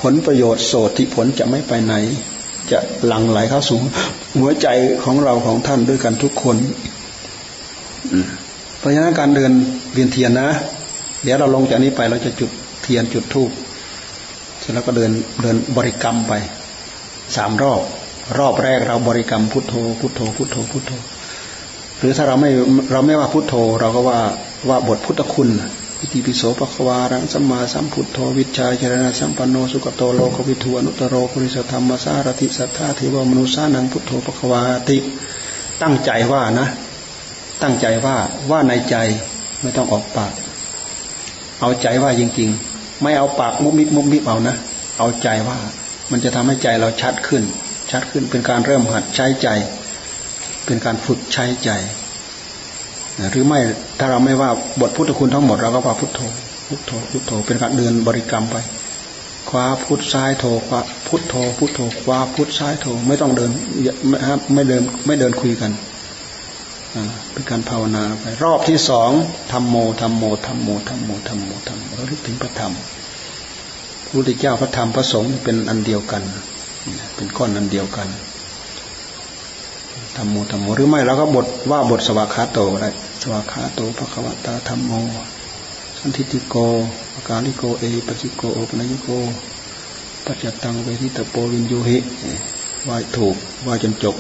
[0.02, 1.94] ผลประโยชน์โสติผลจะไม่ไปไหน
[2.72, 3.80] จะหลั่งไหลเข้าสู่
[4.40, 4.68] หัวใจ
[5.04, 6.58] ของเราของท่านด้วยกันทุกคน
[8.78, 9.52] เพราะฉะนั้นการเดิน
[9.94, 10.50] เวียนเทียนนะ
[11.24, 12.52] เดี๋ยวเราลงจากนี้ไปเราจะจุด
[12.84, 13.52] เทียนจุดธูป
[14.60, 15.12] เสร็จแล้วก็เดิน
[15.42, 16.34] เดินบริกรรมไป
[17.36, 17.82] สามรอบ
[18.40, 20.92] รอบแรกเราบริกรรมพุทโธ พุทโธ พุทโธ พุทโธ
[22.00, 22.50] หรือถ้าเราไม่
[22.92, 24.20] เราไม่ว่าพุทโธ เราก็ว่า
[24.70, 25.50] ว่าบทพุทธคุณ
[26.02, 34.98] อิติปิโสปะควารังสัมมาสัมพุทโธวิชาเจรณะสัมปันโนสุกโตโลกวิทูอนุตโรปุริสธรรมสารติสัทธาเทวมนุษานังพุทโธปะควาติ
[35.82, 36.68] ตั้งใจว่านะ
[37.62, 38.16] ตั้งใจว่า
[38.50, 38.96] ว่าในใจ
[39.62, 40.34] ไม่ต้องออกปาก
[41.62, 44.56] เอาใจว่าจริงๆ ไม่เอาปากมุบมิบมุบมิบเอานะ
[45.00, 45.60] เอาใจว่า
[46.12, 47.44] มันจะทำให้ใจเราชัดขึ้น
[47.92, 49.48] ชัดขึ้นเป็นการเริ่มหัดใช้ใจ
[50.66, 51.70] เป็นการฝึกใช้ใจ
[53.32, 53.60] หรือไม่
[54.00, 54.50] ถ้าเราไม่ว่า
[54.82, 56.20] บทพุทธคุณทั้งหมดเราก็ว่าพุทโธ
[56.68, 58.58] พุทโธพุทโธเป็นการเดินบริกรรมไป
[59.50, 63.52] คว้าพุทซ้ายโธคว้าพุทโธพุทโธคว้าพุทซ้ายโธไม่ต้องเดิน
[64.54, 65.72] ไม่เดินไม่เดินคุยกัน
[67.32, 69.12] เป็นการภาวนาไปรอบที่สอง
[69.52, 72.74] ธรรมโมธรรมโมธรรมโมธรรมโมธรรมโมธรรมโมระลึกถึงพระธรรม
[74.04, 76.24] พระพุทธเจ้าพระธรรมพระสงฆ์เป็นอันเดียวกัน
[77.16, 78.08] เป็นก้อนอันเดียวกัน
[80.16, 82.90] ธรรมโมธรรมโมหรือไม่เราก็บทว่าบทสวากขาโตได้
[83.22, 84.92] สวากขาโต ภะคะวะตาธัมโม
[85.98, 86.56] สันทิฏฐิโก
[87.14, 89.10] อะกาลิโกเอหิปัสสิโกโอปะนะยิโก
[90.26, 91.98] ปัจจัตตังเวทิตัพโพ วิญญูหิ
[92.88, 93.36] ว่าถูก
[93.66, 94.16] ว่าจนจบ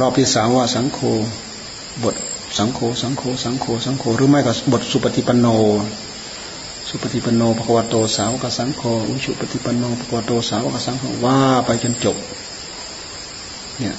[0.00, 0.98] รอบที่สามว่าสังโฆ
[2.02, 2.14] บท
[2.58, 5.46] สังโฆสังโฆสังโฆสังโฆหรือไม่ก็บทสุปฏิปันโน
[6.88, 12.16] สุปฏิปันโนภควโตสาวกสังโฆอุชุปฏิปันโนภควโตสาวกสังโฆว่าไปจนจบ
[13.78, 13.94] เนี่ย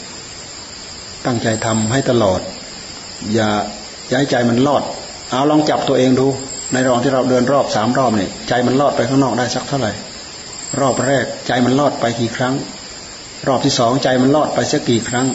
[1.28, 2.42] ตั้งใจทำให้ตลอด
[3.34, 3.50] อย่า
[4.12, 4.84] ย้ายใจมันลอด
[5.32, 6.28] เอาลองจับตัวเองดู
[6.74, 9.92] ในรองที่เราเดินรอบสามรอบเนี่ยใจมันลอดไปข้างนอกได้สักเท่าไหร่
[10.80, 12.54] รอบแรกใจมันลอดไปกี่ครั้ง
[13.48, 15.28] รอบที่สองใจมันลอดไปสักกี่ครั้ง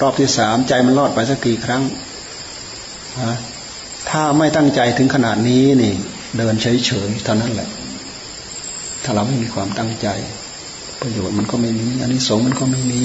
[0.00, 1.82] รอบที่สามใจมันรอดไปสักกี่ครั้ง
[4.10, 5.92] ถ้าไม่ตั้งใจถึงขนาดนี้นี่
[6.36, 7.68] เดินเฉยๆเท่านั้นแหละ
[9.04, 10.08] ถ้าเราไม่มีความตั้งใจ
[11.00, 13.02] ประโยชน์มันก็ไม่มีอันนี้สงมันก็ไม่มี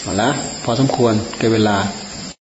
[0.00, 0.30] เอาละ
[0.64, 1.76] พอสมควรแก่เวลา